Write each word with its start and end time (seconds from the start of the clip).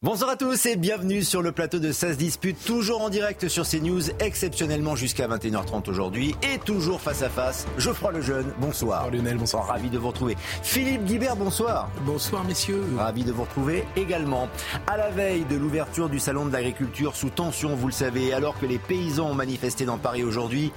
Bonsoir 0.00 0.30
à 0.30 0.36
tous 0.36 0.64
et 0.66 0.76
bienvenue 0.76 1.24
sur 1.24 1.42
le 1.42 1.50
plateau 1.50 1.80
de 1.80 1.90
16 1.90 2.18
disputes, 2.18 2.64
toujours 2.64 3.02
en 3.02 3.08
direct 3.08 3.48
sur 3.48 3.66
CNews, 3.66 4.10
exceptionnellement 4.20 4.94
jusqu'à 4.94 5.26
21h30 5.26 5.90
aujourd'hui 5.90 6.36
et 6.40 6.60
toujours 6.60 7.00
face 7.00 7.22
à 7.22 7.28
face. 7.28 7.66
Geoffroy 7.78 8.12
Lejeune, 8.12 8.46
bonsoir. 8.60 9.00
Bonsoir 9.00 9.10
Lionel, 9.10 9.38
bonsoir. 9.38 9.66
Ravi 9.66 9.90
de 9.90 9.98
vous 9.98 10.06
retrouver. 10.06 10.36
Philippe 10.62 11.02
Guibert, 11.02 11.34
bonsoir. 11.34 11.90
Bonsoir 12.02 12.44
messieurs. 12.44 12.84
Ravi 12.96 13.24
de 13.24 13.32
vous 13.32 13.42
retrouver 13.42 13.84
également. 13.96 14.48
À 14.86 14.96
la 14.96 15.10
veille 15.10 15.44
de 15.46 15.56
l'ouverture 15.56 16.08
du 16.08 16.20
salon 16.20 16.46
de 16.46 16.52
l'agriculture 16.52 17.16
sous 17.16 17.30
tension, 17.30 17.74
vous 17.74 17.88
le 17.88 17.92
savez, 17.92 18.32
alors 18.32 18.56
que 18.56 18.66
les 18.66 18.78
paysans 18.78 19.30
ont 19.30 19.34
manifesté 19.34 19.84
dans 19.84 19.98
Paris 19.98 20.22
aujourd'hui, 20.22 20.70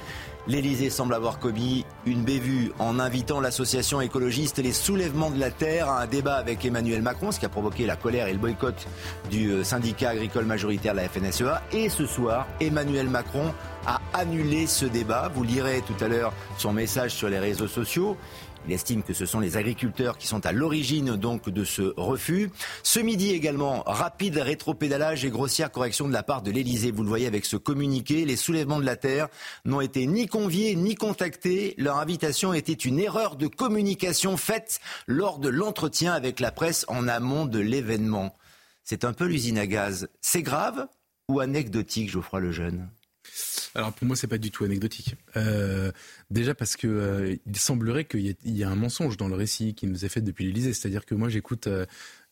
L'Elysée 0.48 0.90
semble 0.90 1.13
avoir 1.13 1.38
commis 1.38 1.86
une 2.08 2.23
bévue 2.23 2.72
en 2.80 2.98
invitant 2.99 3.40
l'association 3.40 4.02
écologiste 4.02 4.58
Les 4.58 4.72
Soulèvements 4.72 5.30
de 5.30 5.40
la 5.40 5.52
Terre 5.52 5.88
à 5.88 6.02
un 6.02 6.08
débat 6.08 6.36
avec 6.36 6.66
Emmanuel 6.66 7.04
Macron, 7.04 7.32
ce 7.32 7.40
qui 7.40 7.45
a 7.45 7.49
provoqué 7.49 7.86
la 7.86 7.95
colère 7.95 8.27
et 8.27 8.34
le 8.34 8.40
boycott 8.40 8.88
du 9.30 9.52
euh, 9.52 9.63
syndicat 9.63 10.10
agricole 10.10 10.46
majoritaire, 10.46 10.96
la 10.96 11.07
FNSEA. 11.07 11.62
Et 11.71 11.90
ce 11.90 12.07
soir, 12.07 12.48
Emmanuel 12.60 13.07
Macron 13.07 13.54
a 13.85 14.02
annulé 14.13 14.65
ce 14.65 14.85
débat. 14.85 15.32
Vous 15.34 15.43
lirez 15.43 15.84
tout 15.85 16.04
à 16.04 16.07
l'heure 16.07 16.34
son 16.58 16.74
message 16.74 17.12
sur 17.12 17.30
les 17.30 17.40
réseaux 17.40 17.68
sociaux. 17.68 18.18
Il 18.67 18.73
estime 18.73 19.01
que 19.01 19.13
ce 19.13 19.26
sont 19.26 19.40
les 19.40 19.57
agriculteurs 19.57 20.17
qui 20.17 20.27
sont 20.27 20.45
à 20.45 20.51
l'origine 20.51 21.15
donc 21.15 21.49
de 21.49 21.63
ce 21.63 21.93
refus. 21.98 22.51
Ce 22.84 22.99
midi 22.99 23.31
également, 23.31 23.84
rapide 23.85 24.37
rétropédalage 24.37 25.26
et 25.26 25.31
grossière 25.31 25.71
correction 25.71 26.07
de 26.07 26.13
la 26.13 26.21
part 26.21 26.43
de 26.43 26.51
l'Elysée. 26.51 26.91
Vous 26.91 27.01
le 27.01 27.09
voyez 27.09 27.26
avec 27.26 27.45
ce 27.45 27.57
communiqué. 27.57 28.23
Les 28.23 28.35
soulèvements 28.35 28.79
de 28.79 28.85
la 28.85 28.95
terre 28.95 29.29
n'ont 29.65 29.81
été 29.81 30.05
ni 30.05 30.27
conviés 30.27 30.76
ni 30.76 30.95
contactés. 30.95 31.73
Leur 31.77 31.98
invitation 31.98 32.53
était 32.53 32.73
une 32.73 32.99
erreur 32.99 33.35
de 33.35 33.48
communication 33.48 34.37
faite 34.37 34.79
lors 35.07 35.40
de 35.40 35.49
l'entretien 35.49 36.13
avec 36.13 36.40
la 36.40 36.51
presse 36.51 36.85
en 36.87 37.07
amont 37.07 37.46
de 37.46 37.59
l'événement. 37.59 38.35
C'est 38.84 39.05
un 39.05 39.13
peu 39.13 39.25
l'usine 39.25 39.57
à 39.57 39.65
gaz. 39.65 40.07
C'est 40.21 40.43
grave 40.43 40.87
ou 41.27 41.40
anecdotique, 41.40 42.12
Geoffroy 42.12 42.41
Lejeune? 42.41 42.90
Alors 43.74 43.94
pour 43.94 44.05
moi, 44.05 44.16
c'est 44.16 44.27
pas 44.27 44.38
du 44.38 44.52
tout 44.52 44.66
anecdotique. 44.66 45.16
Euh, 45.38 45.91
déjà 46.30 46.54
parce 46.54 46.76
que 46.76 46.88
euh, 46.88 47.36
il 47.46 47.58
semblerait 47.58 48.05
qu'il 48.05 48.36
y, 48.44 48.62
ait 48.62 48.66
un 48.66 48.76
mensonge 48.76 49.18
dans 49.18 49.27
le 49.27 49.36
récit 49.36 49.74
qui 49.74 49.88
nous 49.88 50.04
est 50.04 50.10
fait 50.10 50.22
depuis 50.22 50.46
l'Élysée. 50.46 50.74
C'est-à-dire 50.74 51.05
que 51.05 51.16
moi, 51.16 51.30
j'écoute 51.30 51.68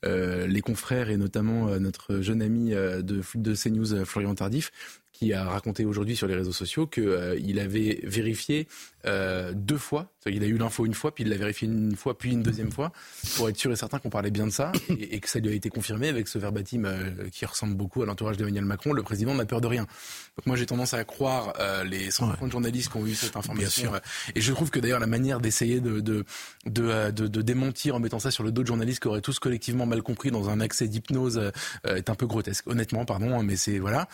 euh, 0.05 0.47
les 0.47 0.61
confrères 0.61 1.09
et 1.09 1.17
notamment 1.17 1.79
notre 1.79 2.21
jeune 2.21 2.41
ami 2.41 2.71
de, 2.71 3.01
de 3.35 3.55
CNews, 3.55 4.05
Florian 4.05 4.35
Tardif, 4.35 4.71
qui 5.11 5.33
a 5.33 5.43
raconté 5.43 5.85
aujourd'hui 5.85 6.15
sur 6.15 6.27
les 6.27 6.35
réseaux 6.35 6.53
sociaux 6.53 6.87
qu'il 6.87 7.59
avait 7.59 7.99
vérifié 8.03 8.67
euh, 9.05 9.53
deux 9.55 9.77
fois. 9.77 10.11
Il 10.25 10.43
a 10.43 10.47
eu 10.47 10.57
l'info 10.57 10.85
une 10.85 10.93
fois, 10.93 11.15
puis 11.15 11.23
il 11.23 11.29
l'a 11.29 11.37
vérifié 11.37 11.67
une 11.67 11.95
fois, 11.95 12.17
puis 12.17 12.33
une 12.33 12.43
deuxième 12.43 12.71
fois, 12.71 12.91
pour 13.37 13.47
être 13.47 13.55
sûr 13.55 13.71
et 13.71 13.77
certain 13.77 13.99
qu'on 13.99 14.09
parlait 14.09 14.31
bien 14.31 14.45
de 14.45 14.51
ça, 14.51 14.73
et, 14.89 15.19
que 15.21 15.29
ça 15.29 15.39
lui 15.39 15.49
a 15.49 15.53
été 15.53 15.69
confirmé 15.69 16.09
avec 16.09 16.27
ce 16.27 16.37
verbatim 16.37 16.83
euh, 16.85 17.29
qui 17.31 17.45
ressemble 17.45 17.75
beaucoup 17.75 18.01
à 18.03 18.05
l'entourage 18.05 18.35
d'Emmanuel 18.35 18.65
Macron. 18.65 18.91
Le 18.91 19.01
président 19.01 19.33
n'a 19.33 19.45
peur 19.45 19.61
de 19.61 19.67
rien. 19.67 19.83
Donc 19.83 20.45
moi 20.45 20.57
j'ai 20.57 20.65
tendance 20.65 20.93
à 20.93 21.03
croire 21.05 21.53
euh, 21.59 21.85
les 21.85 22.11
150 22.11 22.51
journalistes 22.51 22.91
qui 22.91 22.97
ont 22.97 23.05
eu 23.05 23.15
cette 23.15 23.37
information. 23.37 23.93
et 24.35 24.41
je 24.41 24.53
trouve 24.53 24.69
que 24.69 24.79
d'ailleurs 24.79 24.99
la 24.99 25.07
manière 25.07 25.39
d'essayer 25.39 25.79
de 25.79 26.01
de, 26.01 26.25
de, 26.65 27.09
de, 27.11 27.41
démentir 27.41 27.95
en 27.95 27.99
mettant 27.99 28.19
ça 28.19 28.31
sur 28.31 28.43
le 28.43 28.51
dos 28.51 28.61
de 28.63 28.67
journalistes 28.67 29.01
qui 29.01 29.07
auraient 29.07 29.21
tous 29.21 29.39
collectivement 29.39 29.85
mal 29.85 30.01
compris 30.01 30.29
dans 30.29 30.49
un 30.49 30.59
accès 30.59 30.87
d'hypnose 30.87 31.51
est 31.85 32.09
un 32.09 32.15
peu 32.15 32.27
grotesque. 32.27 32.67
Honnêtement, 32.67 33.05
pardon, 33.05 33.39
hein, 33.39 33.43
mais 33.43 33.55
c'est 33.55 33.79
voilà. 33.79 34.07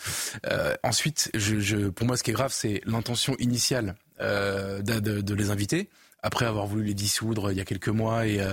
Ensuite, 0.86 1.30
je, 1.34 1.88
pour 1.88 2.06
moi 2.06 2.16
ce 2.16 2.22
qui 2.22 2.30
est 2.30 2.34
grave, 2.34 2.52
c'est 2.52 2.80
l'intention 2.84 3.36
initiale 3.38 3.96
euh, 4.20 4.82
de, 4.82 5.34
les 5.34 5.50
inviter. 5.50 5.90
Après 6.22 6.46
avoir 6.46 6.66
voulu 6.66 6.84
les 6.84 6.94
dissoudre 6.94 7.52
il 7.52 7.58
y 7.58 7.60
a 7.60 7.64
quelques 7.64 7.88
mois 7.88 8.26
et, 8.26 8.40
euh, 8.40 8.52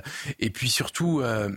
puis 0.54 0.70
surtout 0.70 1.22
euh, 1.22 1.50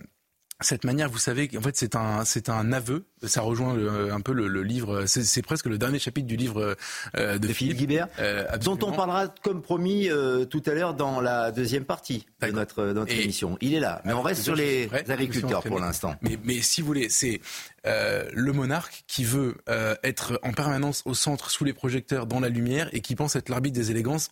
cette 0.62 0.84
manière, 0.84 1.10
vous 1.10 1.18
savez, 1.18 1.50
en 1.56 1.60
fait, 1.60 1.76
c'est 1.76 1.96
un, 1.96 2.24
c'est 2.24 2.48
un 2.48 2.72
aveu. 2.72 3.04
Ça 3.22 3.42
rejoint 3.42 3.76
un 4.10 4.20
peu 4.22 4.32
le, 4.32 4.48
le 4.48 4.62
livre. 4.62 5.04
C'est, 5.06 5.42
presque 5.42 5.66
le 5.66 5.76
dernier 5.76 5.98
chapitre 5.98 6.26
du 6.26 6.36
livre 6.36 6.76
euh, 7.16 7.38
de, 7.38 7.48
Philippe 7.48 7.76
Guibert, 7.76 8.08
euh, 8.18 8.56
dont 8.58 8.78
on 8.82 8.92
parlera 8.92 9.28
comme 9.42 9.60
promis 9.60 10.08
euh, 10.08 10.46
tout 10.46 10.62
à 10.64 10.72
l'heure 10.72 10.94
dans 10.94 11.20
la 11.20 11.52
deuxième 11.52 11.84
partie 11.84 12.24
de 12.40 12.50
notre, 12.52 12.86
notre 12.86 13.12
émission. 13.12 13.58
Il 13.60 13.74
est 13.74 13.80
là, 13.80 14.00
mais 14.06 14.14
on 14.14 14.22
reste 14.22 14.42
sur 14.42 14.54
les 14.54 14.88
agriculteurs 15.08 15.62
pour 15.62 15.78
l'instant. 15.78 16.14
Mais, 16.22 16.38
mais 16.42 16.62
si 16.62 16.80
vous 16.80 16.86
voulez, 16.86 17.10
c'est 17.10 17.40
le 17.84 18.52
monarque 18.52 19.04
qui 19.06 19.24
veut 19.24 19.56
être 20.02 20.40
en 20.42 20.52
permanence 20.52 21.02
au 21.04 21.12
centre, 21.12 21.50
sous 21.50 21.64
les 21.64 21.74
projecteurs, 21.74 22.26
dans 22.26 22.40
la 22.40 22.48
lumière, 22.48 22.88
et 22.92 23.00
qui 23.00 23.14
pense 23.14 23.36
être 23.36 23.50
l'arbitre 23.50 23.76
des 23.76 23.90
élégances 23.90 24.30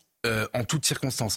en 0.55 0.65
toutes 0.65 0.87
circonstances 0.87 1.37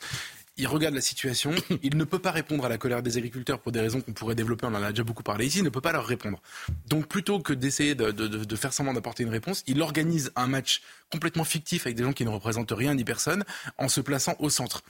il 0.58 0.68
regarde 0.68 0.96
la 0.96 1.02
situation, 1.02 1.52
il 1.84 1.98
ne 1.98 2.04
peut 2.04 2.20
pas 2.20 2.32
répondre 2.32 2.66
à 2.66 2.70
la 2.70 2.78
colère 2.78 3.02
des 3.02 3.18
agriculteurs 3.18 3.60
pour 3.60 3.72
des 3.72 3.80
raisons 3.80 4.02
qu'on 4.02 4.14
pourrait 4.14 4.36
développer, 4.36 4.66
on 4.66 4.74
en 4.74 4.84
a 4.84 4.90
déjà 4.92 5.04
beaucoup 5.04 5.24
parlé 5.24 5.46
ici, 5.46 5.60
il 5.60 5.64
ne 5.64 5.70
peut 5.70 5.82
pas 5.82 5.92
leur 5.92 6.06
répondre. 6.06 6.42
Donc 6.88 7.08
plutôt 7.08 7.40
que 7.40 7.54
d'essayer 7.54 7.96
de, 7.96 8.56
faire 8.56 8.74
semblant 8.74 8.94
d'apporter 8.94 9.24
une 9.24 9.30
réponse, 9.30 9.64
il 9.68 9.82
organise 9.82 10.32
un 10.36 10.48
match 10.48 10.82
complètement 11.12 11.44
fictif 11.44 11.86
avec 11.86 11.96
des 11.98 12.04
gens 12.04 12.14
qui 12.14 12.26
ne 12.26 12.30
représentent 12.30 12.72
rien 12.72 12.96
ni 12.96 13.04
personne 13.04 13.46
en 13.78 13.88
se 13.88 14.02
plaçant 14.02 14.36
au 14.40 14.50
centre. 14.50 14.84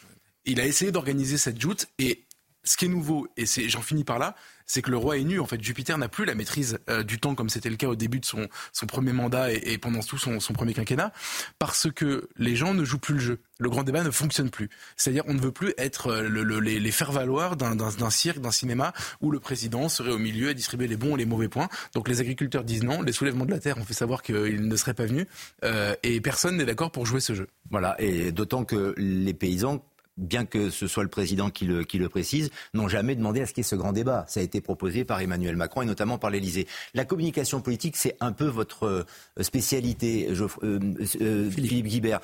Il 0.45 0.61
a 0.61 0.65
essayé 0.65 0.91
d'organiser 0.91 1.37
cette 1.37 1.59
joute 1.59 1.87
et 1.99 2.23
ce 2.67 2.77
qui 2.77 2.85
est 2.85 2.89
nouveau, 2.89 3.27
et 3.37 3.45
j'en 3.45 3.81
finis 3.81 4.03
par 4.03 4.19
là, 4.19 4.35
c'est 4.67 4.81
que 4.81 4.91
le 4.91 4.97
roi 4.97 5.17
est 5.17 5.23
nu. 5.23 5.39
En 5.39 5.45
fait, 5.45 5.63
Jupiter 5.63 5.97
n'a 5.97 6.09
plus 6.09 6.25
la 6.25 6.35
maîtrise 6.35 6.77
euh, 6.89 7.01
du 7.01 7.19
temps 7.19 7.33
comme 7.33 7.49
c'était 7.49 7.69
le 7.69 7.77
cas 7.77 7.87
au 7.87 7.95
début 7.95 8.19
de 8.19 8.25
son, 8.25 8.47
premier 8.87 9.13
mandat 9.13 9.51
et, 9.51 9.77
pendant 9.77 10.01
tout 10.01 10.17
son, 10.17 10.39
premier 10.53 10.73
quinquennat, 10.73 11.13
parce 11.57 11.89
que 11.89 12.29
les 12.37 12.55
gens 12.55 12.73
ne 12.73 12.83
jouent 12.83 12.99
plus 12.99 13.15
le 13.15 13.19
jeu. 13.19 13.39
Le 13.59 13.69
grand 13.69 13.83
débat 13.83 14.03
ne 14.03 14.11
fonctionne 14.11 14.49
plus. 14.49 14.69
C'est-à-dire, 14.97 15.23
on 15.27 15.33
ne 15.33 15.39
veut 15.39 15.51
plus 15.51 15.73
être 15.77 16.07
euh, 16.07 16.27
le, 16.27 16.43
les, 16.59 16.79
les 16.79 16.91
faire 16.91 17.11
valoir 17.11 17.55
d'un 17.55 18.09
cirque, 18.09 18.39
d'un 18.39 18.51
cinéma 18.51 18.93
où 19.21 19.31
le 19.31 19.39
président 19.39 19.89
serait 19.89 20.11
au 20.11 20.19
milieu 20.19 20.49
à 20.49 20.53
distribuer 20.53 20.87
les 20.87 20.97
bons 20.97 21.15
et 21.15 21.19
les 21.19 21.25
mauvais 21.25 21.47
points. 21.47 21.69
Donc 21.95 22.09
les 22.09 22.19
agriculteurs 22.19 22.63
disent 22.63 22.83
non. 22.83 23.01
Les 23.01 23.13
soulèvements 23.13 23.45
de 23.45 23.51
la 23.51 23.59
terre 23.59 23.77
ont 23.77 23.85
fait 23.85 23.93
savoir 23.93 24.21
qu'ils 24.21 24.67
ne 24.67 24.75
seraient 24.75 24.93
pas 24.93 25.05
venus, 25.05 25.25
euh, 25.63 25.95
et 26.03 26.19
personne 26.19 26.57
n'est 26.57 26.65
d'accord 26.65 26.91
pour 26.91 27.05
jouer 27.05 27.21
ce 27.21 27.33
jeu. 27.33 27.47
Voilà, 27.71 27.95
et 27.99 28.31
d'autant 28.31 28.65
que 28.65 28.93
les 28.97 29.33
paysans 29.33 29.83
bien 30.17 30.45
que 30.45 30.69
ce 30.69 30.87
soit 30.87 31.03
le 31.03 31.09
président 31.09 31.49
qui 31.49 31.65
le, 31.65 31.83
qui 31.83 31.97
le 31.97 32.09
précise, 32.09 32.49
n'ont 32.73 32.87
jamais 32.87 33.15
demandé 33.15 33.41
à 33.41 33.45
ce 33.45 33.53
qu'il 33.53 33.63
y 33.63 33.65
ait 33.65 33.69
ce 33.69 33.75
grand 33.75 33.93
débat. 33.93 34.25
Ça 34.27 34.39
a 34.39 34.43
été 34.43 34.61
proposé 34.61 35.05
par 35.05 35.21
Emmanuel 35.21 35.55
Macron 35.55 35.83
et 35.83 35.85
notamment 35.85 36.17
par 36.17 36.29
l'Élysée. 36.29 36.67
La 36.93 37.05
communication 37.05 37.61
politique, 37.61 37.95
c'est 37.95 38.17
un 38.19 38.31
peu 38.31 38.45
votre 38.45 38.85
euh, 38.85 39.03
spécialité, 39.41 40.29
euh, 40.29 40.47
euh, 40.63 41.49
Philippe. 41.51 41.87
Guibert. 41.87 42.19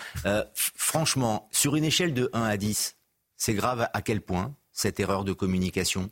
franchement, 0.53 1.47
sur 1.51 1.75
une 1.75 1.83
échelle 1.83 2.13
de 2.13 2.29
1 2.33 2.43
à 2.43 2.57
10, 2.57 2.97
c'est 3.37 3.53
grave 3.53 3.87
à 3.93 4.01
quel 4.01 4.21
point 4.21 4.55
cette 4.71 4.99
erreur 4.99 5.23
de 5.23 5.31
communication 5.31 6.09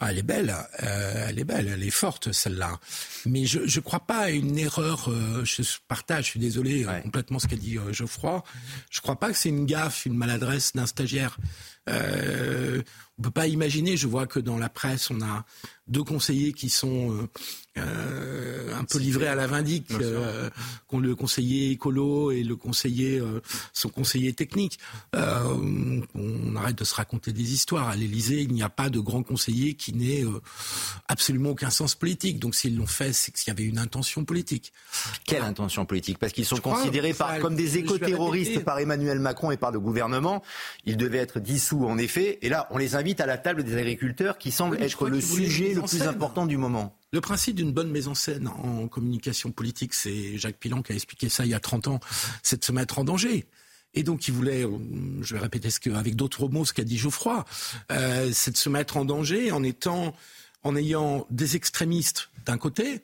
ah, 0.00 0.10
elle 0.10 0.18
est 0.18 0.22
belle, 0.24 0.52
euh, 0.82 1.26
elle 1.28 1.38
est 1.38 1.44
belle, 1.44 1.68
elle 1.68 1.82
est 1.84 1.90
forte 1.90 2.32
celle-là. 2.32 2.80
Mais 3.24 3.44
je 3.46 3.60
ne 3.60 3.80
crois 3.80 4.00
pas 4.00 4.18
à 4.18 4.30
une 4.30 4.58
erreur. 4.58 5.08
Euh, 5.08 5.44
je 5.44 5.62
partage, 5.86 6.24
je 6.24 6.30
suis 6.30 6.40
désolé 6.40 6.84
euh, 6.84 7.00
complètement 7.02 7.38
ce 7.38 7.46
qu'a 7.46 7.54
dit 7.54 7.78
Geoffroy. 7.92 8.42
Je 8.90 8.98
ne 8.98 9.02
crois 9.02 9.20
pas 9.20 9.30
que 9.30 9.36
c'est 9.36 9.50
une 9.50 9.64
gaffe, 9.64 10.04
une 10.04 10.16
maladresse 10.16 10.72
d'un 10.74 10.86
stagiaire. 10.86 11.38
On 13.22 13.26
peut 13.26 13.30
pas 13.30 13.46
imaginer. 13.46 13.96
Je 13.96 14.08
vois 14.08 14.26
que 14.26 14.40
dans 14.40 14.58
la 14.58 14.68
presse, 14.68 15.08
on 15.12 15.22
a 15.22 15.44
deux 15.86 16.02
conseillers 16.02 16.52
qui 16.52 16.68
sont 16.68 17.12
euh, 17.12 17.28
euh 17.78 18.74
un 18.74 18.84
peu 18.84 18.98
livrés 18.98 19.28
à 19.28 19.34
la 19.34 19.46
vindique, 19.46 19.92
euh, 19.92 20.50
le 20.92 21.14
conseiller 21.14 21.70
écolo 21.70 22.30
et 22.32 22.42
le 22.42 22.56
conseiller 22.56 23.20
euh, 23.20 23.40
son 23.72 23.90
conseiller 23.90 24.32
technique. 24.32 24.78
Euh, 25.14 26.00
on 26.14 26.56
arrête 26.56 26.76
de 26.76 26.84
se 26.84 26.94
raconter 26.94 27.32
des 27.32 27.52
histoires. 27.52 27.88
À 27.88 27.96
l'Élysée, 27.96 28.40
il 28.40 28.52
n'y 28.52 28.62
a 28.62 28.68
pas 28.68 28.88
de 28.88 28.98
grand 28.98 29.22
conseiller 29.22 29.74
qui 29.74 29.92
n'ait 29.94 30.24
absolument 31.06 31.50
aucun 31.50 31.70
sens 31.70 31.94
politique. 31.94 32.40
Donc 32.40 32.54
s'ils 32.54 32.76
l'ont 32.76 32.86
fait, 32.86 33.12
c'est 33.12 33.30
qu'il 33.30 33.48
y 33.48 33.50
avait 33.50 33.64
une 33.64 33.78
intention 33.78 34.24
politique. 34.24 34.72
Quelle 35.26 35.42
intention 35.42 35.84
politique? 35.86 36.18
Parce 36.18 36.32
qu'ils 36.32 36.46
sont 36.46 36.58
considérés 36.58 37.14
par, 37.14 37.38
comme 37.38 37.54
des 37.54 37.78
éco-terroristes 37.78 38.64
par 38.64 38.78
Emmanuel 38.78 39.20
Macron 39.20 39.50
et 39.50 39.56
par 39.56 39.70
le 39.70 39.80
gouvernement. 39.80 40.42
Ils 40.86 40.96
devaient 40.96 41.18
être 41.18 41.38
dissous 41.40 41.86
en 41.86 41.98
effet. 41.98 42.38
Et 42.42 42.48
là, 42.48 42.66
on 42.70 42.78
les 42.78 42.96
invite 42.96 43.11
à 43.20 43.26
la 43.26 43.38
table 43.38 43.64
des 43.64 43.76
agriculteurs 43.76 44.38
qui 44.38 44.50
semble 44.50 44.82
être 44.82 45.08
le 45.08 45.20
sujet 45.20 45.74
le 45.74 45.82
plus 45.82 46.02
important 46.02 46.46
du 46.46 46.56
moment. 46.56 46.96
Le 47.12 47.20
principe 47.20 47.56
d'une 47.56 47.72
bonne 47.72 47.90
mise 47.90 48.08
en 48.08 48.14
scène 48.14 48.48
en 48.48 48.88
communication 48.88 49.50
politique, 49.50 49.94
c'est 49.94 50.38
Jacques 50.38 50.56
Pilan 50.56 50.82
qui 50.82 50.92
a 50.92 50.94
expliqué 50.94 51.28
ça 51.28 51.44
il 51.44 51.50
y 51.50 51.54
a 51.54 51.60
30 51.60 51.88
ans, 51.88 52.00
c'est 52.42 52.60
de 52.60 52.64
se 52.64 52.72
mettre 52.72 52.98
en 52.98 53.04
danger. 53.04 53.46
Et 53.94 54.02
donc, 54.02 54.26
il 54.26 54.32
voulait, 54.32 54.64
je 55.20 55.34
vais 55.34 55.40
répéter 55.40 55.70
ce 55.70 55.78
que, 55.78 55.90
avec 55.90 56.16
d'autres 56.16 56.48
mots, 56.48 56.64
ce 56.64 56.72
qu'a 56.72 56.84
dit 56.84 56.96
Geoffroy, 56.96 57.44
euh, 57.90 58.30
c'est 58.32 58.52
de 58.52 58.56
se 58.56 58.70
mettre 58.70 58.96
en 58.96 59.04
danger 59.04 59.52
en 59.52 59.62
étant, 59.62 60.14
en 60.62 60.76
ayant 60.76 61.26
des 61.30 61.56
extrémistes 61.56 62.30
d'un 62.46 62.56
côté, 62.56 63.02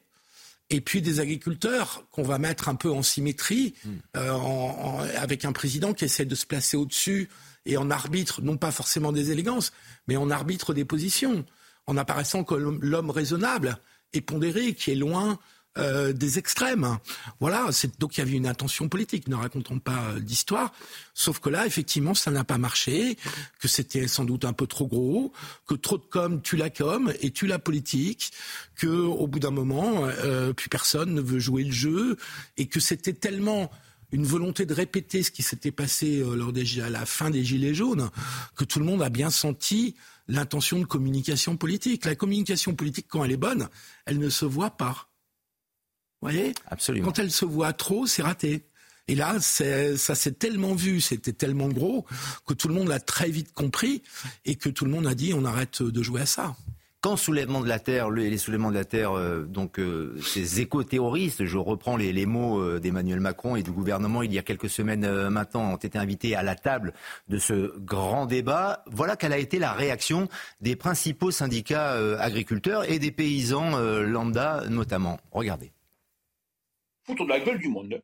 et 0.70 0.81
puis 0.81 1.02
des 1.02 1.20
agriculteurs 1.20 2.05
qu'on 2.10 2.22
va 2.22 2.38
mettre 2.38 2.69
un 2.69 2.75
peu 2.75 2.90
en 2.90 3.02
symétrie, 3.02 3.75
hmm. 3.84 3.90
euh, 4.16 4.31
en, 4.32 5.00
avec 5.16 5.44
un 5.44 5.52
président 5.52 5.93
qui 5.93 6.06
essaie 6.06 6.25
de 6.25 6.34
se 6.34 6.46
placer 6.46 6.76
au-dessus 6.76 7.28
et 7.69 7.76
en 7.76 7.91
arbitre, 7.91 8.43
non 8.43 8.56
pas 8.56 8.73
forcément 8.73 9.12
des 9.12 9.31
élégances, 9.31 9.73
mais 10.09 10.17
en 10.17 10.31
arbitre 10.31 10.75
des 10.75 10.85
positions, 10.85 11.44
en 11.87 11.97
apparaissant 11.97 12.43
comme 12.43 12.81
l'homme 12.82 13.11
raisonnable 13.11 13.79
et 14.15 14.23
pondéré, 14.23 14.75
qui 14.75 14.91
est 14.91 14.97
loin 14.97 15.38
euh, 15.76 16.12
des 16.12 16.38
extrêmes. 16.38 16.99
Voilà, 17.41 17.67
donc 17.99 18.17
il 18.17 18.20
y 18.20 18.23
avait 18.23 18.32
une 18.32 18.47
intention 18.47 18.88
politique. 18.88 19.29
Ne 19.29 19.37
racontons 19.37 19.79
pas 19.79 20.03
euh, 20.09 20.19
d'histoire. 20.19 20.73
Sauf 21.12 21.41
que 21.41 21.50
là, 21.50 21.67
effectivement, 21.67 22.15
ça 22.15 22.31
n'a 22.31 22.43
pas 22.43 22.59
marché, 22.59 23.17
que 23.61 23.69
c'était 23.69 24.09
sans 24.09 24.25
doute 24.25 24.47
un 24.47 24.55
peu 24.55 24.67
trop 24.67 24.87
gros, 24.87 25.32
que 25.67 25.75
trop 25.75 25.99
de 25.99 26.05
com 26.05 26.41
tue 26.41 26.56
la 26.56 26.70
com 26.70 27.12
et 27.20 27.31
tue 27.31 27.47
la 27.47 27.59
politique, 27.59 28.32
que 28.76 28.88
au 28.88 29.26
bout 29.26 29.38
d'un 29.41 29.50
moment, 29.50 30.06
euh, 30.06 30.55
plus 30.55 30.70
personne 30.70 31.15
ne 31.15 31.20
veut 31.20 31.38
jouer 31.38 31.65
le 31.65 31.73
jeu 31.73 32.17
et 32.56 32.67
que 32.67 32.81
c'était 32.81 33.12
tellement 33.12 33.70
une 34.12 34.25
volonté 34.25 34.66
de 34.66 34.75
répéter 34.75 35.22
ce 35.22 35.31
qui 35.31 35.43
s'était 35.43 35.70
passé 35.72 36.22
lors 36.25 36.52
des, 36.52 36.81
à 36.81 36.90
la 36.90 37.06
fin 37.06 37.31
des 37.31 37.44
Gilets 37.44 37.75
jaunes, 37.75 38.10
que 38.56 38.64
tout 38.64 38.78
le 38.78 38.84
monde 38.84 39.02
a 39.02 39.10
bien 39.10 39.31
senti 39.31 39.96
l'intention 40.28 40.78
de 40.78 40.84
communication 40.84 41.56
politique. 41.56 42.05
La 42.05 42.14
communication 42.14 42.75
politique, 42.75 43.06
quand 43.08 43.25
elle 43.25 43.32
est 43.32 43.37
bonne, 43.37 43.69
elle 44.06 44.19
ne 44.19 44.31
se 44.31 44.44
voit 44.44 44.76
pas. 44.76 45.10
Vous 46.20 46.28
voyez? 46.28 46.55
Absolument. 46.66 47.06
Quand 47.06 47.19
elle 47.19 47.31
se 47.31 47.44
voit 47.44 47.72
trop, 47.72 48.06
c'est 48.06 48.22
raté. 48.22 48.64
Et 49.08 49.14
là, 49.14 49.40
ça 49.40 50.14
s'est 50.14 50.32
tellement 50.32 50.75
vu, 50.75 51.00
c'était 51.00 51.32
tellement 51.32 51.69
gros, 51.69 52.05
que 52.46 52.52
tout 52.52 52.69
le 52.69 52.75
monde 52.75 52.88
l'a 52.88 53.00
très 53.00 53.31
vite 53.31 53.52
compris 53.52 54.02
et 54.44 54.56
que 54.56 54.69
tout 54.69 54.84
le 54.84 54.90
monde 54.90 55.06
a 55.06 55.14
dit 55.14 55.32
on 55.32 55.46
arrête 55.46 55.82
de 55.82 56.02
jouer 56.02 56.20
à 56.20 56.26
ça. 56.26 56.56
Quand 57.00 57.17
soulèvement 57.17 57.61
de 57.61 57.69
la 57.69 57.79
terre, 57.79 58.11
les 58.11 58.39
soulèvements 58.39 58.71
de 58.71 58.77
la 58.77 58.85
terre, 58.85 59.17
euh, 59.17 59.45
donc 59.45 59.79
euh, 59.79 60.21
ces 60.21 60.61
éco-terroristes, 60.61 61.45
je 61.45 61.56
reprends 61.56 61.97
les, 61.97 62.27
mots 62.27 62.61
euh, 62.61 62.81
d'Emmanuel 62.81 63.21
Macron 63.21 63.55
et 63.55 63.62
du 63.62 63.71
gouvernement 63.71 64.23
il 64.23 64.33
y 64.33 64.39
a 64.39 64.43
quelques 64.43 64.69
semaines 64.69 65.29
maintenant, 65.29 65.73
ont 65.73 65.77
été 65.77 65.97
invités 65.97 66.35
à 66.35 66.43
la 66.43 66.56
table 66.56 66.93
de 67.29 67.39
ce 67.39 67.79
grand 67.79 68.27
débat. 68.27 68.83
Voilà 68.87 69.15
quelle 69.17 69.33
a 69.33 69.39
été 69.39 69.61
la 69.61 69.73
réaction 69.73 70.29
des 70.61 70.75
principaux 70.75 71.31
syndicats 71.31 71.93
agriculteurs 72.19 72.91
et 72.91 72.99
des 72.99 73.12
paysans 73.12 73.79
lambda 73.79 74.65
notamment. 74.69 75.19
Regardez 75.31 75.73
foutre 77.09 77.25
de 77.25 77.31
la 77.31 77.41
gueule 77.41 77.59
du 77.59 77.69
monde. 77.69 78.03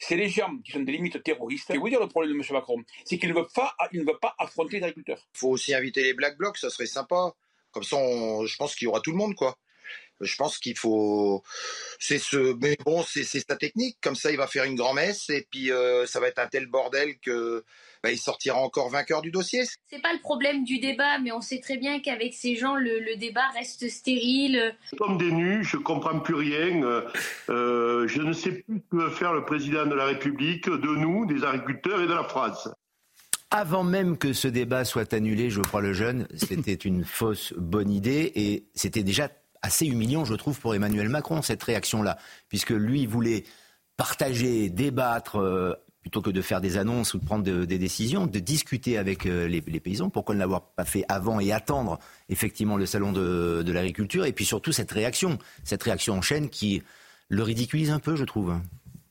C'est 0.00 0.16
les 0.16 0.28
gens 0.28 0.56
qui 0.64 0.72
sont 0.72 0.80
des 0.80 0.92
limites 0.92 1.22
terroristes. 1.22 1.70
Et 1.70 1.78
vous 1.78 1.88
dire 1.88 2.00
le 2.00 2.08
problème 2.08 2.32
de 2.32 2.38
M. 2.38 2.44
Macron, 2.52 2.82
c'est 3.04 3.18
qu'il 3.18 3.30
ne 3.30 3.34
veut 3.34 3.48
pas, 3.54 3.74
il 3.92 4.00
ne 4.00 4.06
veut 4.06 4.18
pas 4.18 4.34
affronter 4.38 4.78
les 4.78 4.84
agriculteurs. 4.84 5.26
Il 5.34 5.38
faut 5.38 5.48
aussi 5.48 5.74
inviter 5.74 6.02
les 6.02 6.14
Black 6.14 6.38
Blocs, 6.38 6.56
ça 6.56 6.70
serait 6.70 6.86
sympa. 6.86 7.34
Comme 7.78 7.84
ça, 7.84 7.96
je 7.96 8.56
pense 8.56 8.74
qu'il 8.74 8.86
y 8.86 8.88
aura 8.88 9.00
tout 9.00 9.12
le 9.12 9.16
monde, 9.16 9.36
quoi. 9.36 9.56
Je 10.20 10.34
pense 10.34 10.58
qu'il 10.58 10.76
faut. 10.76 11.44
C'est 12.00 12.18
ce. 12.18 12.56
Mais 12.60 12.76
bon, 12.84 13.04
c'est 13.04 13.22
sa 13.22 13.54
technique. 13.54 13.98
Comme 14.02 14.16
ça, 14.16 14.32
il 14.32 14.36
va 14.36 14.48
faire 14.48 14.64
une 14.64 14.74
grand-messe 14.74 15.30
et 15.30 15.46
puis 15.48 15.70
euh, 15.70 16.06
ça 16.06 16.18
va 16.18 16.26
être 16.26 16.40
un 16.40 16.48
tel 16.48 16.66
bordel 16.66 17.18
que 17.20 17.64
bah, 18.02 18.10
il 18.10 18.18
sortira 18.18 18.58
encore 18.58 18.90
vainqueur 18.90 19.22
du 19.22 19.30
dossier. 19.30 19.62
C'est 19.86 20.02
pas 20.02 20.12
le 20.12 20.18
problème 20.18 20.64
du 20.64 20.80
débat, 20.80 21.20
mais 21.20 21.30
on 21.30 21.40
sait 21.40 21.60
très 21.60 21.76
bien 21.76 22.00
qu'avec 22.00 22.34
ces 22.34 22.56
gens, 22.56 22.74
le, 22.74 23.16
débat 23.16 23.48
reste 23.54 23.88
stérile. 23.88 24.76
Comme 24.98 25.18
des 25.18 25.30
nus, 25.30 25.62
je 25.62 25.76
comprends 25.76 26.18
plus 26.18 26.34
rien. 26.34 26.82
Euh, 26.82 27.08
euh, 27.48 28.08
je 28.08 28.20
ne 28.20 28.32
sais 28.32 28.50
plus 28.50 28.78
ce 28.78 28.96
que 28.96 29.02
veut 29.04 29.10
faire 29.10 29.32
le 29.32 29.44
président 29.44 29.86
de 29.86 29.94
la 29.94 30.06
République 30.06 30.68
de 30.68 30.96
nous, 30.96 31.26
des 31.26 31.44
agriculteurs 31.44 32.02
et 32.02 32.08
de 32.08 32.12
la 32.12 32.24
France. 32.24 32.68
Avant 33.50 33.82
même 33.82 34.18
que 34.18 34.32
ce 34.32 34.46
débat 34.46 34.84
soit 34.84 35.12
annulé, 35.14 35.48
je 35.48 35.62
crois 35.62 35.80
le 35.80 35.92
jeune, 35.92 36.26
c'était 36.34 36.74
une 36.74 37.04
fausse 37.04 37.54
bonne 37.56 37.90
idée 37.90 38.32
et 38.34 38.68
c'était 38.74 39.02
déjà 39.02 39.30
assez 39.62 39.86
humiliant, 39.86 40.24
je 40.24 40.34
trouve, 40.34 40.58
pour 40.60 40.74
Emmanuel 40.74 41.08
Macron, 41.08 41.42
cette 41.42 41.62
réaction-là, 41.62 42.18
puisque 42.48 42.70
lui 42.70 43.06
voulait 43.06 43.44
partager, 43.96 44.68
débattre, 44.68 45.36
euh, 45.36 45.74
plutôt 46.00 46.22
que 46.22 46.30
de 46.30 46.40
faire 46.40 46.60
des 46.60 46.78
annonces 46.78 47.12
ou 47.14 47.18
de 47.18 47.24
prendre 47.24 47.44
des 47.44 47.78
décisions, 47.78 48.26
de 48.26 48.38
discuter 48.38 48.96
avec 48.96 49.26
euh, 49.26 49.46
les, 49.46 49.60
paysans. 49.60 50.08
Pourquoi 50.08 50.34
ne 50.34 50.40
l'avoir 50.40 50.62
pas 50.70 50.84
fait 50.84 51.04
avant 51.08 51.40
et 51.40 51.52
attendre 51.52 51.98
effectivement 52.28 52.76
le 52.76 52.86
salon 52.86 53.12
de, 53.12 53.70
l'agriculture? 53.70 54.24
Et 54.24 54.32
puis 54.32 54.44
surtout 54.44 54.72
cette 54.72 54.90
réaction, 54.92 55.38
cette 55.64 55.82
réaction 55.82 56.14
en 56.14 56.22
chaîne 56.22 56.48
qui 56.48 56.82
le 57.28 57.42
ridiculise 57.42 57.90
un 57.90 57.98
peu, 57.98 58.16
je 58.16 58.24
trouve. 58.24 58.54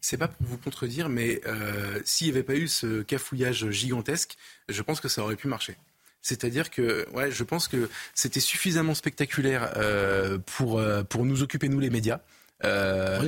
C'est 0.09 0.15
pas 0.15 0.30
pour 0.30 0.48
vous 0.48 0.57
contredire, 0.57 1.09
mais 1.09 1.42
euh, 1.48 2.00
s'il 2.06 2.27
n'y 2.27 2.31
avait 2.31 2.44
pas 2.44 2.56
eu 2.56 2.69
ce 2.69 3.01
cafouillage 3.01 3.69
gigantesque, 3.71 4.38
je 4.69 4.81
pense 4.81 5.01
que 5.01 5.09
ça 5.09 5.21
aurait 5.21 5.36
pu 5.36 5.50
marcher. 5.50 5.75
C'est-à-dire 6.21 6.69
que, 6.69 7.06
ouais, 7.12 7.30
je 7.30 7.44
pense 7.44 7.68
que 7.68 7.89
c'était 8.13 8.39
suffisamment 8.39 8.94
spectaculaire 8.94 9.74
euh, 9.75 10.38
pour, 10.38 10.81
pour 11.09 11.25
nous 11.25 11.44
occuper, 11.44 11.68
nous 11.68 11.81
les 11.81 11.89
médias. 11.89 12.21
Euh, 12.65 13.21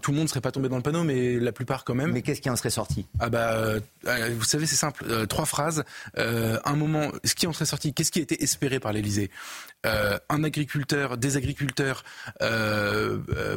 tout 0.00 0.10
le 0.10 0.16
monde 0.16 0.24
ne 0.24 0.28
serait 0.28 0.40
pas 0.40 0.52
tombé 0.52 0.68
dans 0.68 0.76
le 0.76 0.82
panneau, 0.82 1.04
mais 1.04 1.38
la 1.38 1.52
plupart 1.52 1.84
quand 1.84 1.94
même. 1.94 2.12
Mais 2.12 2.22
qu'est-ce 2.22 2.40
qui 2.40 2.48
en 2.48 2.56
serait 2.56 2.70
sorti? 2.70 3.06
Ah 3.18 3.28
bah, 3.28 3.52
euh, 3.52 3.80
vous 4.36 4.44
savez, 4.44 4.66
c'est 4.66 4.76
simple. 4.76 5.04
Euh, 5.08 5.26
trois 5.26 5.44
phrases. 5.44 5.84
un 6.16 6.76
moment, 6.76 7.10
ce 7.24 7.34
qui 7.34 7.46
en 7.46 7.52
serait 7.52 7.66
sorti, 7.66 7.92
qu'est-ce 7.92 8.10
qui 8.10 8.20
a 8.20 8.22
été 8.22 8.42
espéré 8.42 8.80
par 8.80 8.92
l'Élysée? 8.92 9.30
Un 9.84 10.44
agriculteur, 10.44 11.16
des 11.16 11.36
agriculteurs 11.36 12.04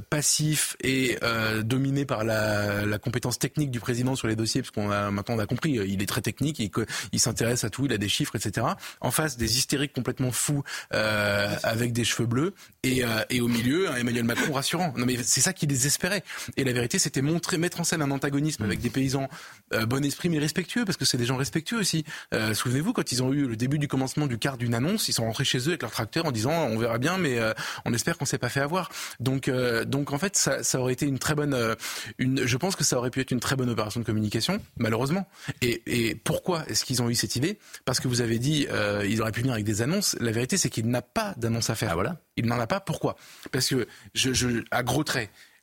passifs 0.09 0.75
et 0.81 1.17
dominés 1.63 2.05
par 2.05 2.23
la, 2.23 2.97
compétence 2.97 3.39
technique 3.39 3.71
du 3.71 3.79
président 3.79 4.15
sur 4.15 4.27
les 4.27 4.35
dossiers, 4.35 4.61
parce 4.61 4.71
qu'on 4.71 4.91
a 4.91 5.11
maintenant 5.11 5.35
on 5.35 5.39
a 5.39 5.45
compris, 5.45 5.71
il 5.71 6.01
est 6.01 6.05
très 6.05 6.21
technique, 6.21 6.59
il, 6.59 6.71
il 7.11 7.19
s'intéresse 7.19 7.63
à 7.63 7.69
tout, 7.69 7.85
il 7.85 7.93
a 7.93 7.97
des 7.97 8.07
chiffres, 8.07 8.35
etc. 8.35 8.67
En 9.01 9.11
face, 9.11 9.37
des 9.37 9.57
hystériques 9.57 9.93
complètement 9.93 10.31
fous 10.31 10.63
avec 10.91 11.93
des 11.93 12.03
cheveux 12.03 12.27
bleus 12.27 12.53
et, 12.83 13.03
et 13.29 13.41
au 13.41 13.47
milieu, 13.47 13.89
un 13.89 13.95
Emmanuel 13.95 14.23
Macron 14.23 14.53
rassurant. 14.53 14.93
Non 14.97 15.05
mais 15.05 15.12
c'est 15.21 15.41
ça 15.41 15.53
qui 15.53 15.67
les 15.67 15.87
espérait. 15.87 16.23
Et 16.57 16.63
la 16.63 16.73
vérité, 16.73 16.99
c'était 16.99 17.21
montrer, 17.21 17.57
mettre 17.57 17.79
en 17.79 17.83
scène 17.83 18.01
un 18.01 18.11
antagonisme 18.11 18.63
avec 18.63 18.79
des 18.79 18.89
paysans 18.89 19.29
euh, 19.73 19.85
bon 19.85 20.03
esprit 20.03 20.29
mais 20.29 20.39
respectueux, 20.39 20.85
parce 20.85 20.97
que 20.97 21.05
c'est 21.05 21.17
des 21.17 21.25
gens 21.25 21.37
respectueux 21.37 21.77
aussi. 21.77 22.03
Euh, 22.33 22.53
souvenez-vous, 22.53 22.93
quand 22.93 23.11
ils 23.11 23.23
ont 23.23 23.33
eu 23.33 23.47
le 23.47 23.55
début 23.55 23.79
du 23.79 23.87
commencement 23.87 24.27
du 24.27 24.37
quart 24.37 24.57
d'une 24.57 24.73
annonce, 24.73 25.07
ils 25.07 25.13
sont 25.13 25.25
rentrés 25.25 25.45
chez 25.45 25.59
eux 25.59 25.69
avec 25.69 25.81
leur 25.81 25.91
tracteur 25.91 26.25
en 26.25 26.31
disant 26.31 26.51
on 26.51 26.77
verra 26.77 26.97
bien, 26.97 27.17
mais 27.17 27.39
euh, 27.39 27.53
on 27.85 27.93
espère 27.93 28.17
qu'on 28.17 28.25
s'est 28.25 28.37
pas 28.37 28.49
fait 28.49 28.59
avoir. 28.59 28.89
Donc, 29.19 29.49
donc 29.87 30.11
en 30.11 30.17
fait, 30.17 30.35
ça, 30.35 30.63
ça, 30.63 30.79
aurait 30.79 30.93
été 30.93 31.05
une 31.05 31.19
très 31.19 31.35
bonne, 31.35 31.75
une, 32.17 32.45
je 32.45 32.57
pense 32.57 32.75
que 32.75 32.83
ça 32.83 32.97
aurait 32.97 33.09
pu 33.09 33.21
être 33.21 33.31
une 33.31 33.39
très 33.39 33.55
bonne 33.55 33.69
opération 33.69 33.99
de 33.99 34.05
communication, 34.05 34.59
malheureusement. 34.77 35.27
Et, 35.61 35.81
et 35.85 36.15
pourquoi 36.15 36.65
est-ce 36.67 36.85
qu'ils 36.85 37.01
ont 37.01 37.09
eu 37.09 37.15
cette 37.15 37.35
idée? 37.35 37.57
Parce 37.85 37.99
que 37.99 38.07
vous 38.07 38.21
avez 38.21 38.39
dit, 38.39 38.67
ils 39.07 39.21
auraient 39.21 39.31
pu 39.31 39.41
venir 39.41 39.53
avec 39.53 39.65
des 39.65 39.81
annonces. 39.81 40.15
La 40.19 40.31
vérité, 40.31 40.57
c'est 40.57 40.69
qu'il 40.69 40.87
n'a 40.87 41.01
pas 41.01 41.33
d'annonce 41.37 41.69
à 41.69 41.75
faire. 41.75 41.93
Ah, 41.93 41.95
voilà. 41.95 42.17
Il 42.37 42.47
n'en 42.47 42.59
a 42.59 42.65
pas. 42.65 42.79
Pourquoi? 42.79 43.15
Parce 43.51 43.67
que 43.67 43.87
je, 44.15 44.33
je, 44.33 44.63
à 44.71 44.81
gros 44.81 45.02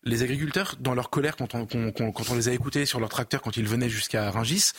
les 0.02 0.23
agriculteurs, 0.23 0.76
dans 0.80 0.94
leur 0.94 1.11
colère, 1.11 1.37
quand 1.37 1.54
on, 1.54 1.66
quand 1.66 2.30
on 2.30 2.35
les 2.35 2.49
a 2.49 2.52
écoutés 2.52 2.87
sur 2.87 3.00
leur 3.00 3.11
tracteur, 3.11 3.42
quand 3.42 3.56
ils 3.59 3.66
venaient 3.66 3.90
jusqu'à 3.90 4.30
Rungis, 4.30 4.73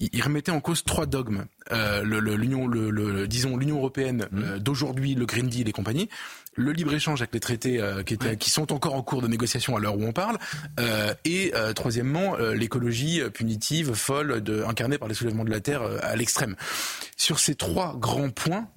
ils, 0.00 0.22
remettaient 0.22 0.50
en 0.50 0.60
cause 0.60 0.82
trois 0.82 1.04
dogmes. 1.04 1.44
Euh, 1.72 2.02
l'Union, 2.02 2.66
le, 2.66 3.28
disons 3.28 3.58
l'Union 3.58 3.76
européenne 3.76 4.28
mmh. 4.30 4.42
euh, 4.42 4.58
d'aujourd'hui, 4.58 5.14
le 5.14 5.26
Green 5.26 5.46
Deal 5.46 5.68
et 5.68 5.72
compagnie, 5.72 6.08
le 6.54 6.72
libre 6.72 6.92
échange 6.94 7.20
avec 7.22 7.34
les 7.34 7.40
traités 7.40 7.80
euh, 7.80 8.02
qui, 8.02 8.14
étaient, 8.14 8.36
qui, 8.36 8.50
sont 8.50 8.72
encore 8.72 8.94
en 8.94 9.02
cours 9.02 9.22
de 9.22 9.28
négociation 9.28 9.76
à 9.76 9.80
l'heure 9.80 9.96
où 9.96 10.04
on 10.04 10.12
parle, 10.12 10.38
euh, 10.80 11.14
et 11.24 11.52
euh, 11.54 11.72
troisièmement 11.72 12.36
l'écologie 12.36 13.20
punitive, 13.32 13.94
folle, 13.94 14.42
de, 14.42 14.62
incarnée 14.64 14.98
par 14.98 15.08
les 15.08 15.14
soulèvements 15.14 15.44
de 15.44 15.50
la 15.50 15.60
terre 15.60 15.82
à 16.02 16.16
l'extrême. 16.16 16.56
Sur 17.16 17.38
ces 17.38 17.54
trois 17.54 17.96
grands 17.98 18.30
points, 18.30 18.68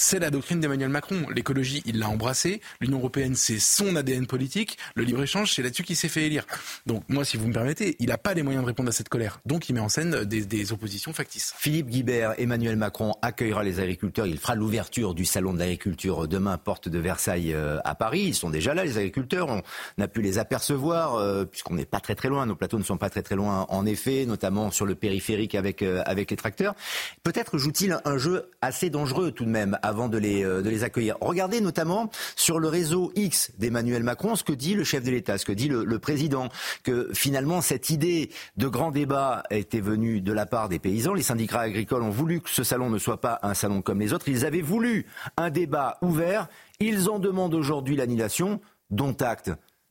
c'est 0.00 0.20
la 0.20 0.30
doctrine 0.30 0.60
d'Emmanuel 0.60 0.90
Macron. 0.90 1.26
L'écologie, 1.34 1.82
il 1.84 1.98
l'a 1.98 2.08
embrassée. 2.08 2.60
L'Union 2.80 2.98
européenne, 2.98 3.34
c'est 3.34 3.58
son 3.58 3.96
ADN 3.96 4.28
politique. 4.28 4.78
Le 4.94 5.02
libre-échange, 5.02 5.52
c'est 5.52 5.62
là-dessus 5.62 5.82
qu'il 5.82 5.96
s'est 5.96 6.08
fait 6.08 6.22
élire. 6.22 6.46
Donc 6.86 7.02
moi, 7.08 7.24
si 7.24 7.36
vous 7.36 7.48
me 7.48 7.52
permettez, 7.52 7.96
il 7.98 8.06
n'a 8.06 8.16
pas 8.16 8.32
les 8.32 8.44
moyens 8.44 8.62
de 8.62 8.68
répondre 8.68 8.88
à 8.88 8.92
cette 8.92 9.08
colère. 9.08 9.40
Donc 9.44 9.68
il 9.68 9.72
met 9.72 9.80
en 9.80 9.88
scène 9.88 10.24
des, 10.24 10.72
oppositions 10.72 11.12
factices. 11.12 11.52
Philippe 11.58 11.88
Guibert, 11.88 12.34
Emmanuel 12.38 12.76
Macron 12.76 13.14
accueillera 13.22 13.64
les 13.64 13.80
agriculteurs. 13.80 14.26
Il 14.26 14.38
fera 14.38 14.54
l'ouverture 14.54 15.14
du 15.14 15.24
salon 15.24 15.52
de 15.52 15.58
l'agriculture 15.58 16.28
demain, 16.28 16.58
porte 16.58 16.88
de 16.88 16.98
Versailles 16.98 17.52
euh, 17.52 17.80
à 17.84 17.96
Paris. 17.96 18.20
Ils 18.20 18.34
sont 18.34 18.50
déjà 18.50 18.74
là, 18.74 18.84
les 18.84 18.98
agriculteurs. 18.98 19.48
On 19.48 20.02
a 20.02 20.06
pu 20.06 20.22
les 20.22 20.38
apercevoir, 20.38 21.16
euh, 21.16 21.44
puisqu'on 21.44 21.74
n'est 21.74 21.86
pas 21.86 21.98
très 21.98 22.14
très 22.14 22.28
loin. 22.28 22.46
Nos 22.46 22.54
plateaux 22.54 22.78
ne 22.78 22.84
sont 22.84 22.98
pas 22.98 23.10
très 23.10 23.22
très 23.22 23.34
loin, 23.34 23.66
en 23.68 23.84
effet, 23.84 24.26
notamment 24.26 24.70
sur 24.70 24.86
le 24.86 24.94
périphérique 24.94 25.56
avec, 25.56 25.82
euh, 25.82 26.02
avec 26.06 26.30
les 26.30 26.36
tracteurs. 26.36 26.76
Peut-être 27.24 27.58
joue-t-il 27.58 27.98
un 28.04 28.18
jeu 28.18 28.50
assez 28.60 28.90
dangereux 28.90 29.32
tout 29.32 29.44
de 29.44 29.50
même 29.50 29.76
avant 29.88 30.08
de 30.08 30.18
les, 30.18 30.44
euh, 30.44 30.62
de 30.62 30.70
les 30.70 30.84
accueillir. 30.84 31.16
Regardez 31.20 31.60
notamment 31.60 32.10
sur 32.36 32.58
le 32.58 32.68
réseau 32.68 33.12
X 33.16 33.50
d'Emmanuel 33.58 34.02
Macron 34.02 34.36
ce 34.36 34.44
que 34.44 34.52
dit 34.52 34.74
le 34.74 34.84
chef 34.84 35.02
de 35.04 35.10
l'État, 35.10 35.38
ce 35.38 35.44
que 35.44 35.52
dit 35.52 35.68
le, 35.68 35.98
président, 35.98 36.48
que 36.84 37.10
finalement 37.12 37.60
cette 37.60 37.90
idée 37.90 38.30
de 38.56 38.68
grand 38.68 38.90
débat 38.90 39.42
était 39.50 39.80
venue 39.80 40.20
de 40.20 40.32
la 40.32 40.46
part 40.46 40.68
des 40.68 40.78
paysans. 40.78 41.14
Les 41.14 41.22
syndicats 41.22 41.60
agricoles 41.60 42.02
ont 42.02 42.10
voulu 42.10 42.40
que 42.40 42.50
ce 42.50 42.62
salon 42.62 42.90
ne 42.90 42.98
soit 42.98 43.20
pas 43.20 43.40
un 43.42 43.54
salon 43.54 43.82
comme 43.82 44.00
les 44.00 44.12
autres. 44.12 44.28
Ils 44.28 44.46
avaient 44.46 44.62
voulu 44.62 45.06
un 45.36 45.50
débat 45.50 45.98
ouvert. 46.02 46.48
Ils 46.80 47.08
en 47.08 47.18
demandent 47.18 47.54
aujourd'hui 47.54 47.96
l'annulation, 47.96 48.60
dont 48.90 49.16
acte. 49.20 49.50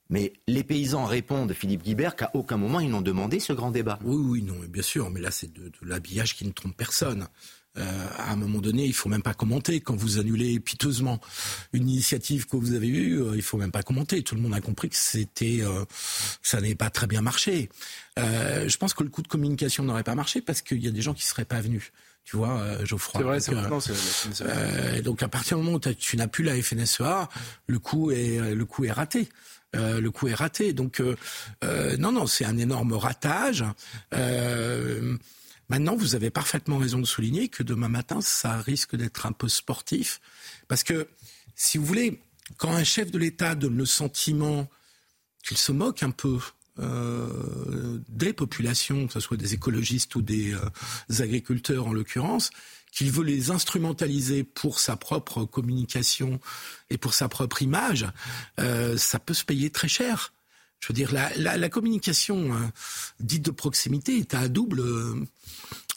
Mais 0.10 0.34
les 0.48 0.64
paysans 0.64 1.06
répondent, 1.06 1.52
Philippe 1.54 1.84
Guibert, 1.84 2.16
qu'à 2.16 2.32
aucun 2.34 2.58
moment 2.58 2.80
ils 2.80 2.90
n'ont 2.90 3.02
demandé 3.02 3.40
ce 3.40 3.54
grand 3.54 3.72
débat. 3.72 4.00
Oui, 4.04 4.16
oui, 4.16 4.42
non, 4.42 4.56
bien 4.70 4.82
sûr, 4.82 5.10
mais 5.10 5.20
là 5.20 5.32
c'est 5.32 5.52
de, 5.52 5.72
l'habillage 5.82 6.36
qui 6.36 6.46
ne 6.46 6.52
trompe 6.52 6.78
personne. 6.78 7.28
Euh, 7.78 8.08
à 8.18 8.32
un 8.32 8.36
moment 8.36 8.60
donné, 8.60 8.86
il 8.86 8.94
faut 8.94 9.10
même 9.10 9.22
pas 9.22 9.34
commenter. 9.34 9.82
Quand 9.82 9.96
vous 9.96 10.20
annulez 10.20 10.60
piteusement 10.60 11.20
une 11.74 11.90
initiative 11.90 12.48
que 12.48 12.58
vous 12.58 12.74
avez 12.74 12.88
eue, 12.88 13.22
euh, 13.22 13.36
il 13.36 13.42
faut 13.42 13.58
même 13.58 13.72
pas 13.72 13.84
commenter. 13.84 14.24
Tout 14.24 14.36
le 14.36 14.42
monde 14.42 14.54
a 14.54 14.62
compris 14.62 14.90
que 14.90 14.96
c'était, 14.96 15.60
euh, 15.62 15.86
ça 16.42 16.60
n'avait 16.60 16.76
pas 16.76 16.90
très 16.90 17.08
bien 17.08 17.22
marché. 17.22 17.70
Euh, 18.20 18.68
je 18.68 18.78
pense 18.78 18.94
que 18.94 19.04
le 19.04 19.10
coup 19.10 19.22
de 19.22 19.28
communication 19.28 19.84
n'aurait 19.84 20.04
pas 20.04 20.16
marché 20.16 20.42
parce 20.42 20.62
qu'il 20.62 20.84
y 20.84 20.88
a 20.88 20.92
des 20.92 21.02
gens 21.02 21.14
qui 21.14 21.26
seraient 21.26 21.46
pas 21.46 21.62
venus 21.62 21.92
tu 22.28 22.36
vois, 22.36 22.60
euh, 22.60 22.86
Geoffroy. 22.86 23.22
C'est 23.22 23.24
vrai, 23.24 23.40
c'est 23.40 23.54
vrai. 23.54 23.70
Euh, 24.42 25.02
donc 25.02 25.24
à 25.24 25.30
partir 25.30 25.58
du 25.58 25.64
moment 25.64 25.78
où 25.78 25.94
tu 25.94 26.18
n'as 26.18 26.28
plus 26.28 26.44
la 26.44 26.62
FNSEA, 26.62 27.30
le 27.68 27.80
coup 27.80 28.12
est 28.12 28.54
le 28.54 28.66
coup 28.66 28.84
est 28.84 28.92
raté. 28.92 29.30
Euh, 29.78 30.02
le 30.02 30.12
coup 30.12 30.28
est 30.28 30.34
raté. 30.34 30.74
Donc 30.74 31.00
euh, 31.00 31.16
non, 31.98 32.12
non, 32.12 32.28
c'est 32.28 32.44
un 32.44 32.58
énorme 32.58 32.92
ratage. 32.94 33.64
Maintenant, 35.70 35.96
vous 35.96 36.16
avez 36.16 36.30
parfaitement 36.30 36.78
raison 36.78 37.00
de 37.00 37.06
souligner 37.06 37.50
que 37.50 37.64
demain 37.64 37.90
matin, 37.90 38.22
ça 38.22 38.58
risque 38.58 38.96
d'être 38.96 39.26
un 39.26 39.34
peu 39.34 39.50
sportif, 39.50 40.22
parce 40.68 40.84
que 40.84 41.08
si 41.56 41.78
vous 41.78 41.86
voulez, 41.86 42.22
quand 42.58 42.72
un 42.72 42.84
chef 42.84 43.12
de 43.12 43.18
l'État 43.18 43.56
donne 43.56 43.78
le 43.78 43.86
sentiment 43.86 44.70
qu'il 45.44 45.58
se 45.58 45.72
moque 45.72 46.04
un 46.04 46.12
peu 46.12 46.40
euh, 46.80 48.00
des 48.08 48.34
populations, 48.34 49.08
que 49.08 49.14
ce 49.14 49.20
soit 49.20 49.38
des 49.38 49.54
écologistes 49.56 50.16
ou 50.16 50.22
des 50.22 50.54
euh, 50.54 51.24
agriculteurs 51.24 51.88
en 51.88 51.94
l'occurrence, 51.94 52.52
qu'il 52.92 53.12
veut 53.12 53.24
les 53.24 53.52
instrumentaliser 53.52 54.44
pour 54.44 54.80
sa 54.80 54.96
propre 54.96 55.44
communication 55.46 56.40
et 56.90 56.98
pour 56.98 57.14
sa 57.14 57.28
propre 57.28 57.62
image, 57.62 58.08
euh, 58.60 58.98
ça 58.98 59.20
peut 59.20 59.34
se 59.34 59.44
payer 59.44 59.70
très 59.72 59.88
cher. 59.88 60.34
Je 60.80 60.88
veux 60.90 60.94
dire, 60.94 61.12
la, 61.12 61.36
la, 61.36 61.58
la 61.58 61.70
communication 61.70 62.54
hein, 62.54 62.72
dite 63.20 63.46
de 63.46 63.52
proximité 63.52 64.18
est 64.18 64.34
à 64.34 64.48
double, 64.48 64.84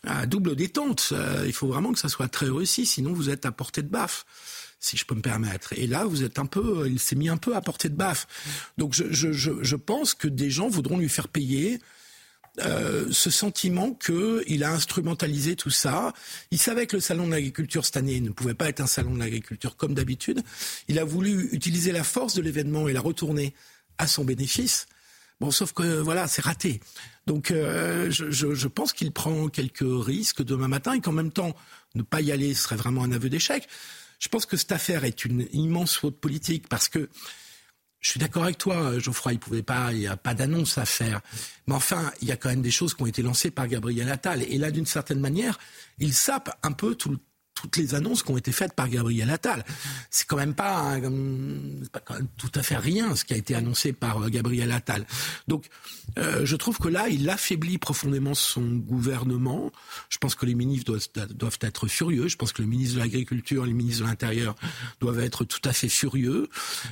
à 0.04 0.26
double 0.26 0.56
détente. 0.56 1.12
il 1.44 1.52
faut 1.52 1.68
vraiment 1.68 1.92
que 1.92 1.98
ça 1.98 2.08
soit 2.08 2.28
très 2.28 2.46
réussi, 2.46 2.86
sinon 2.86 3.12
vous 3.12 3.30
êtes 3.30 3.46
à 3.46 3.52
portée 3.52 3.82
de 3.82 3.88
baffe 3.88 4.24
si 4.80 4.96
je 4.96 5.04
peux 5.04 5.14
me 5.14 5.20
permettre. 5.20 5.74
Et 5.74 5.86
là, 5.86 6.04
vous 6.06 6.24
êtes 6.24 6.38
un 6.38 6.46
peu, 6.46 6.88
il 6.88 6.98
s'est 6.98 7.16
mis 7.16 7.28
un 7.28 7.36
peu 7.36 7.54
à 7.54 7.60
portée 7.60 7.90
de 7.90 7.94
baffe. 7.94 8.26
Donc, 8.78 8.94
je, 8.94 9.12
je, 9.12 9.30
je 9.32 9.76
pense 9.76 10.14
que 10.14 10.26
des 10.26 10.50
gens 10.50 10.68
voudront 10.68 10.98
lui 10.98 11.08
faire 11.08 11.28
payer. 11.28 11.78
Euh, 12.58 13.06
ce 13.12 13.30
sentiment 13.30 13.94
qu'il 13.94 14.64
a 14.64 14.72
instrumentalisé 14.72 15.54
tout 15.54 15.70
ça. 15.70 16.12
Il 16.50 16.58
savait 16.58 16.88
que 16.88 16.96
le 16.96 17.00
salon 17.00 17.26
de 17.26 17.30
l'agriculture 17.30 17.84
cette 17.84 17.96
année 17.96 18.20
ne 18.20 18.30
pouvait 18.30 18.54
pas 18.54 18.68
être 18.68 18.80
un 18.80 18.88
salon 18.88 19.14
de 19.14 19.20
l'agriculture 19.20 19.76
comme 19.76 19.94
d'habitude. 19.94 20.42
Il 20.88 20.98
a 20.98 21.04
voulu 21.04 21.48
utiliser 21.52 21.92
la 21.92 22.02
force 22.02 22.34
de 22.34 22.42
l'événement 22.42 22.88
et 22.88 22.92
la 22.92 23.00
retourner 23.00 23.54
à 23.98 24.08
son 24.08 24.24
bénéfice. 24.24 24.86
Bon, 25.40 25.50
sauf 25.50 25.72
que 25.72 26.00
voilà, 26.00 26.28
c'est 26.28 26.42
raté. 26.42 26.80
Donc, 27.26 27.50
euh, 27.50 28.10
je, 28.10 28.30
je, 28.30 28.54
je, 28.54 28.68
pense 28.68 28.92
qu'il 28.92 29.10
prend 29.12 29.48
quelques 29.48 29.80
risques 29.80 30.42
demain 30.42 30.68
matin 30.68 30.92
et 30.92 31.00
qu'en 31.00 31.12
même 31.12 31.32
temps, 31.32 31.54
ne 31.94 32.02
pas 32.02 32.20
y 32.20 32.30
aller 32.30 32.54
serait 32.54 32.76
vraiment 32.76 33.04
un 33.04 33.12
aveu 33.12 33.30
d'échec. 33.30 33.66
Je 34.18 34.28
pense 34.28 34.44
que 34.44 34.56
cette 34.56 34.72
affaire 34.72 35.04
est 35.04 35.24
une 35.24 35.46
immense 35.52 35.96
faute 35.96 36.20
politique 36.20 36.68
parce 36.68 36.88
que 36.88 37.08
je 38.00 38.10
suis 38.10 38.20
d'accord 38.20 38.44
avec 38.44 38.56
toi, 38.56 38.98
Geoffroy, 38.98 39.34
il 39.34 39.38
pouvait 39.38 39.62
pas, 39.62 39.92
il 39.92 39.98
n'y 39.98 40.06
a 40.06 40.16
pas 40.16 40.32
d'annonce 40.32 40.78
à 40.78 40.86
faire. 40.86 41.20
Mais 41.66 41.74
enfin, 41.74 42.10
il 42.22 42.28
y 42.28 42.32
a 42.32 42.36
quand 42.36 42.48
même 42.48 42.62
des 42.62 42.70
choses 42.70 42.94
qui 42.94 43.02
ont 43.02 43.06
été 43.06 43.20
lancées 43.20 43.50
par 43.50 43.66
Gabriel 43.66 44.10
Attal. 44.10 44.42
Et 44.42 44.56
là, 44.56 44.70
d'une 44.70 44.86
certaine 44.86 45.20
manière, 45.20 45.58
il 45.98 46.14
sape 46.14 46.58
un 46.62 46.72
peu 46.72 46.94
tout 46.94 47.18
toutes 47.60 47.76
les 47.76 47.94
annonces 47.94 48.22
qui 48.22 48.30
ont 48.30 48.36
été 48.36 48.52
faites 48.52 48.72
par 48.72 48.88
Gabriel 48.88 49.30
Attal. 49.30 49.64
C'est 50.10 50.26
quand 50.26 50.36
même 50.36 50.54
pas, 50.54 50.96
pas 51.92 52.00
quand 52.00 52.14
même 52.14 52.28
tout 52.36 52.50
à 52.54 52.62
fait 52.62 52.76
rien 52.76 53.14
ce 53.16 53.24
qui 53.24 53.34
a 53.34 53.36
été 53.36 53.54
annoncé 53.54 53.92
par 53.92 54.22
euh, 54.22 54.28
Gabriel 54.28 54.72
Attal. 54.72 55.06
Donc, 55.48 55.66
euh, 56.18 56.44
je 56.44 56.56
trouve 56.56 56.78
que 56.78 56.88
là, 56.88 57.08
il 57.08 57.28
affaiblit 57.28 57.78
profondément 57.78 58.34
son 58.34 58.62
gouvernement. 58.62 59.70
Je 60.08 60.18
pense 60.18 60.34
que 60.34 60.46
les 60.46 60.54
ministres 60.54 60.98
doivent, 61.14 61.32
doivent 61.32 61.58
être 61.60 61.88
furieux. 61.88 62.28
Je 62.28 62.36
pense 62.36 62.52
que 62.52 62.62
le 62.62 62.68
ministre 62.68 62.94
de 62.96 63.00
l'Agriculture, 63.00 63.66
les 63.66 63.72
ministres 63.72 64.04
de 64.04 64.08
l'Intérieur 64.08 64.54
doivent 65.00 65.20
être 65.20 65.44
tout 65.44 65.60
à 65.64 65.72
fait 65.72 65.88
furieux. 65.88 66.48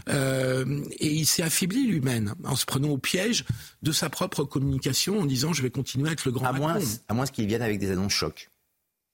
Euh, 0.08 0.82
et 0.98 1.12
il 1.12 1.26
s'est 1.26 1.42
affaibli 1.42 1.87
lui-même 1.87 2.34
en 2.44 2.56
se 2.56 2.66
prenant 2.66 2.88
au 2.88 2.98
piège 2.98 3.44
de 3.82 3.92
sa 3.92 4.10
propre 4.10 4.44
communication 4.44 5.20
en 5.20 5.26
disant 5.26 5.52
je 5.52 5.62
vais 5.62 5.70
continuer 5.70 6.08
à 6.10 6.12
être 6.12 6.25
le 6.25 6.32
grand 6.32 6.46
à 6.46 6.52
Macron. 6.52 6.68
Moins, 6.68 6.82
à 7.08 7.14
moins 7.14 7.26
qu'il 7.26 7.46
vienne 7.46 7.62
avec 7.62 7.78
des 7.78 7.90
annonces 7.90 8.12
chocs 8.12 8.50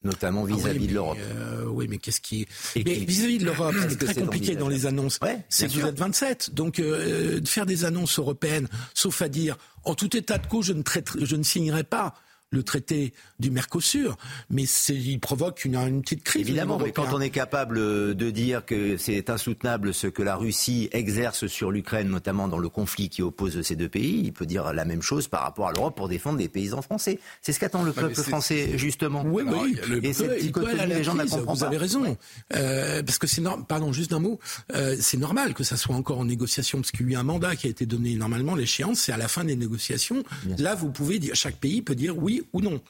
notamment 0.04 0.44
vis-à-vis 0.44 0.76
ah 0.76 0.80
oui, 0.80 0.86
de 0.86 0.94
l'Europe. 0.94 1.18
Euh, 1.20 1.64
oui, 1.66 1.86
mais 1.88 1.98
qu'est-ce 1.98 2.20
qui 2.20 2.46
mais 2.76 2.82
vis-à-vis 2.82 3.38
de 3.38 3.46
l'Europe, 3.46 3.74
c'est 3.88 3.98
très 3.98 4.14
compliqué 4.14 4.54
dans 4.54 4.68
les 4.68 4.86
annonces. 4.86 5.18
Ouais, 5.22 5.44
c'est 5.48 5.66
que 5.66 5.72
vous 5.72 5.86
êtes 5.86 5.98
27, 5.98 6.54
donc 6.54 6.78
euh, 6.78 7.40
de 7.40 7.48
faire 7.48 7.66
des 7.66 7.84
annonces 7.84 8.18
européennes, 8.18 8.68
sauf 8.94 9.22
à 9.22 9.28
dire 9.28 9.56
en 9.84 9.94
tout 9.94 10.16
état 10.16 10.38
de 10.38 10.46
cause, 10.46 10.66
je 10.66 10.72
ne, 10.72 10.82
traite, 10.82 11.10
je 11.20 11.36
ne 11.36 11.42
signerai 11.42 11.84
pas 11.84 12.14
le 12.54 12.62
traité 12.62 13.12
du 13.38 13.50
Mercosur, 13.50 14.16
mais 14.50 14.64
il 14.88 15.20
provoque 15.20 15.64
une, 15.64 15.76
une, 15.76 16.02
petite 16.02 16.22
crise. 16.22 16.42
Évidemment, 16.42 16.78
mais 16.78 16.92
quand 16.92 17.12
on 17.12 17.20
est 17.20 17.30
capable 17.30 18.14
de 18.14 18.30
dire 18.30 18.64
que 18.64 18.96
c'est 18.96 19.28
insoutenable 19.30 19.92
ce 19.92 20.06
que 20.06 20.22
la 20.22 20.36
Russie 20.36 20.88
exerce 20.92 21.46
sur 21.46 21.70
l'Ukraine, 21.70 22.08
notamment 22.08 22.48
dans 22.48 22.58
le 22.58 22.68
conflit 22.68 23.08
qui 23.08 23.22
oppose 23.22 23.60
ces 23.62 23.76
deux 23.76 23.88
pays, 23.88 24.22
il 24.24 24.32
peut 24.32 24.46
dire 24.46 24.72
la 24.72 24.84
même 24.84 25.02
chose 25.02 25.28
par 25.28 25.42
rapport 25.42 25.68
à 25.68 25.72
l'Europe 25.72 25.96
pour 25.96 26.08
défendre 26.08 26.38
les 26.38 26.48
paysans 26.48 26.82
français. 26.82 27.18
C'est 27.42 27.52
ce 27.52 27.60
qu'attend 27.60 27.82
le 27.82 27.92
peuple 27.92 28.14
français, 28.14 28.78
justement. 28.78 29.24
Oui, 29.26 29.42
oui. 29.46 29.76
Et 30.02 30.12
cette 30.12 30.40
dichotomie, 30.40 30.86
les 30.86 31.04
gens 31.04 31.14
ne 31.14 31.24
Vous 31.24 31.56
pas. 31.56 31.66
avez 31.66 31.76
raison. 31.76 32.16
Euh, 32.54 33.02
parce 33.02 33.18
que 33.18 33.26
c'est 33.26 33.40
normal, 33.40 33.66
pardon, 33.66 33.92
juste 33.92 34.12
un 34.12 34.20
mot, 34.20 34.38
euh, 34.74 34.96
c'est 35.00 35.16
normal 35.16 35.54
que 35.54 35.64
ça 35.64 35.76
soit 35.76 35.94
encore 35.94 36.18
en 36.18 36.24
négociation, 36.24 36.78
parce 36.78 36.90
qu'il 36.90 37.06
y 37.06 37.10
a 37.10 37.12
eu 37.12 37.16
un 37.16 37.22
mandat 37.22 37.56
qui 37.56 37.66
a 37.66 37.70
été 37.70 37.86
donné. 37.86 38.14
Normalement, 38.14 38.54
l'échéance, 38.54 39.00
c'est 39.00 39.12
à 39.12 39.16
la 39.16 39.28
fin 39.28 39.44
des 39.44 39.56
négociations. 39.56 40.22
Bien 40.44 40.56
Là, 40.58 40.74
vous 40.74 40.90
pouvez 40.90 41.18
dire, 41.18 41.34
chaque 41.34 41.56
pays 41.56 41.82
peut 41.82 41.94
dire 41.94 42.16
oui 42.16 42.42
ou 42.52 42.60
non. 42.60 42.80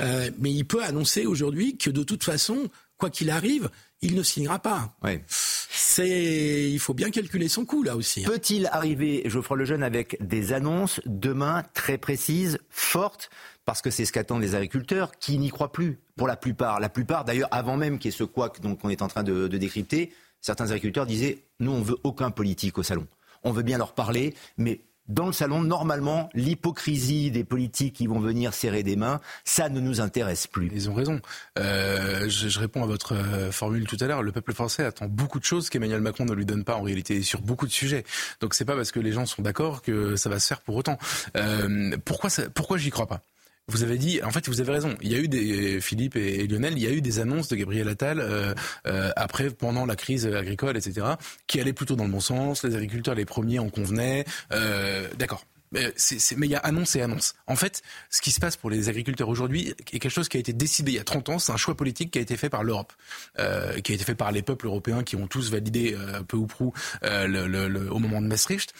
Euh, 0.00 0.30
mais 0.38 0.52
il 0.52 0.64
peut 0.64 0.82
annoncer 0.82 1.26
aujourd'hui 1.26 1.76
que 1.76 1.90
de 1.90 2.02
toute 2.02 2.24
façon, 2.24 2.68
quoi 2.96 3.10
qu'il 3.10 3.30
arrive, 3.30 3.70
il 4.02 4.14
ne 4.14 4.22
signera 4.22 4.58
pas. 4.58 4.94
Ouais. 5.02 5.22
C'est, 5.28 6.70
il 6.70 6.78
faut 6.78 6.94
bien 6.94 7.10
calculer 7.10 7.48
son 7.48 7.64
coût 7.64 7.82
là 7.82 7.96
aussi. 7.96 8.24
Hein. 8.24 8.28
Peut-il 8.28 8.66
arriver, 8.66 9.22
Geoffroy 9.26 9.58
Lejeune, 9.58 9.82
avec 9.82 10.16
des 10.20 10.52
annonces 10.52 11.00
demain 11.04 11.64
très 11.74 11.98
précises, 11.98 12.58
fortes, 12.70 13.30
parce 13.64 13.82
que 13.82 13.90
c'est 13.90 14.04
ce 14.04 14.12
qu'attendent 14.12 14.42
les 14.42 14.54
agriculteurs, 14.54 15.12
qui 15.18 15.38
n'y 15.38 15.50
croient 15.50 15.72
plus 15.72 15.98
pour 16.16 16.26
la 16.26 16.36
plupart. 16.36 16.80
La 16.80 16.88
plupart, 16.88 17.24
d'ailleurs, 17.24 17.48
avant 17.50 17.76
même 17.76 17.98
qu'il 17.98 18.10
y 18.10 18.14
ait 18.14 18.16
ce 18.16 18.24
couac 18.24 18.60
donc 18.60 18.80
on 18.84 18.88
est 18.88 19.02
en 19.02 19.08
train 19.08 19.22
de, 19.22 19.48
de 19.48 19.58
décrypter, 19.58 20.12
certains 20.40 20.66
agriculteurs 20.70 21.06
disaient 21.06 21.44
nous 21.58 21.72
on 21.72 21.82
veut 21.82 21.98
aucun 22.04 22.30
politique 22.30 22.78
au 22.78 22.82
salon. 22.82 23.06
On 23.42 23.52
veut 23.52 23.62
bien 23.62 23.78
leur 23.78 23.94
parler, 23.94 24.34
mais 24.58 24.80
dans 25.10 25.26
le 25.26 25.32
salon, 25.32 25.60
normalement, 25.60 26.30
l'hypocrisie 26.34 27.30
des 27.30 27.44
politiques 27.44 27.94
qui 27.96 28.06
vont 28.06 28.20
venir 28.20 28.54
serrer 28.54 28.82
des 28.82 28.96
mains, 28.96 29.20
ça 29.44 29.68
ne 29.68 29.80
nous 29.80 30.00
intéresse 30.00 30.46
plus. 30.46 30.70
Ils 30.72 30.88
ont 30.88 30.94
raison. 30.94 31.20
Euh, 31.58 32.28
je, 32.28 32.58
réponds 32.58 32.82
à 32.82 32.86
votre 32.86 33.14
euh, 33.14 33.50
formule 33.50 33.86
tout 33.86 33.96
à 34.00 34.06
l'heure. 34.06 34.22
Le 34.22 34.32
peuple 34.32 34.54
français 34.54 34.84
attend 34.84 35.06
beaucoup 35.06 35.40
de 35.40 35.44
choses 35.44 35.68
qu'Emmanuel 35.68 36.00
Macron 36.00 36.24
ne 36.24 36.32
lui 36.32 36.46
donne 36.46 36.64
pas 36.64 36.76
en 36.76 36.82
réalité 36.82 37.22
sur 37.22 37.42
beaucoup 37.42 37.66
de 37.66 37.72
sujets. 37.72 38.04
Donc 38.40 38.54
c'est 38.54 38.64
pas 38.64 38.76
parce 38.76 38.92
que 38.92 39.00
les 39.00 39.12
gens 39.12 39.26
sont 39.26 39.42
d'accord 39.42 39.82
que 39.82 40.16
ça 40.16 40.30
va 40.30 40.38
se 40.38 40.46
faire 40.46 40.60
pour 40.60 40.76
autant. 40.76 40.98
Euh, 41.36 41.96
pourquoi, 42.04 42.30
pourquoi 42.54 42.78
j'y 42.78 42.90
crois 42.90 43.06
pas? 43.06 43.22
Vous 43.70 43.82
avez 43.82 43.98
dit, 43.98 44.20
en 44.22 44.30
fait, 44.30 44.48
vous 44.48 44.60
avez 44.60 44.72
raison. 44.72 44.96
Il 45.00 45.10
y 45.10 45.14
a 45.14 45.18
eu 45.18 45.28
des 45.28 45.80
Philippe 45.80 46.16
et 46.16 46.46
Lionel, 46.46 46.74
il 46.76 46.82
y 46.82 46.86
a 46.86 46.90
eu 46.90 47.00
des 47.00 47.20
annonces 47.20 47.48
de 47.48 47.56
Gabriel 47.56 47.88
Attal 47.88 48.20
euh, 48.20 48.54
euh, 48.86 49.10
après, 49.16 49.50
pendant 49.50 49.86
la 49.86 49.96
crise 49.96 50.26
agricole, 50.26 50.76
etc., 50.76 51.06
qui 51.46 51.60
allaient 51.60 51.72
plutôt 51.72 51.96
dans 51.96 52.04
le 52.04 52.10
bon 52.10 52.20
sens. 52.20 52.64
Les 52.64 52.74
agriculteurs, 52.74 53.14
les 53.14 53.24
premiers, 53.24 53.58
en 53.58 53.70
convenaient. 53.70 54.24
Euh, 54.52 55.08
D'accord. 55.18 55.44
Mais, 55.72 55.92
il 55.96 56.44
y 56.46 56.54
a 56.56 56.58
annonce 56.58 56.96
et 56.96 57.02
annonce. 57.02 57.34
En 57.46 57.54
fait, 57.54 57.82
ce 58.10 58.20
qui 58.20 58.32
se 58.32 58.40
passe 58.40 58.56
pour 58.56 58.70
les 58.70 58.88
agriculteurs 58.88 59.28
aujourd'hui 59.28 59.68
est 59.68 59.98
quelque 59.98 60.08
chose 60.08 60.28
qui 60.28 60.36
a 60.36 60.40
été 60.40 60.52
décidé 60.52 60.92
il 60.92 60.94
y 60.96 60.98
a 60.98 61.04
30 61.04 61.28
ans. 61.28 61.38
C'est 61.38 61.52
un 61.52 61.56
choix 61.56 61.76
politique 61.76 62.10
qui 62.10 62.18
a 62.18 62.22
été 62.22 62.36
fait 62.36 62.50
par 62.50 62.64
l'Europe, 62.64 62.92
euh, 63.38 63.78
qui 63.80 63.92
a 63.92 63.94
été 63.94 64.04
fait 64.04 64.16
par 64.16 64.32
les 64.32 64.42
peuples 64.42 64.66
européens 64.66 65.04
qui 65.04 65.14
ont 65.14 65.28
tous 65.28 65.50
validé 65.50 65.94
euh, 65.96 66.22
peu 66.22 66.36
ou 66.36 66.46
prou 66.46 66.72
euh, 67.04 67.28
le, 67.28 67.46
le, 67.46 67.68
le, 67.68 67.92
au 67.92 68.00
moment 68.00 68.20
de 68.20 68.26
Maastricht. 68.26 68.74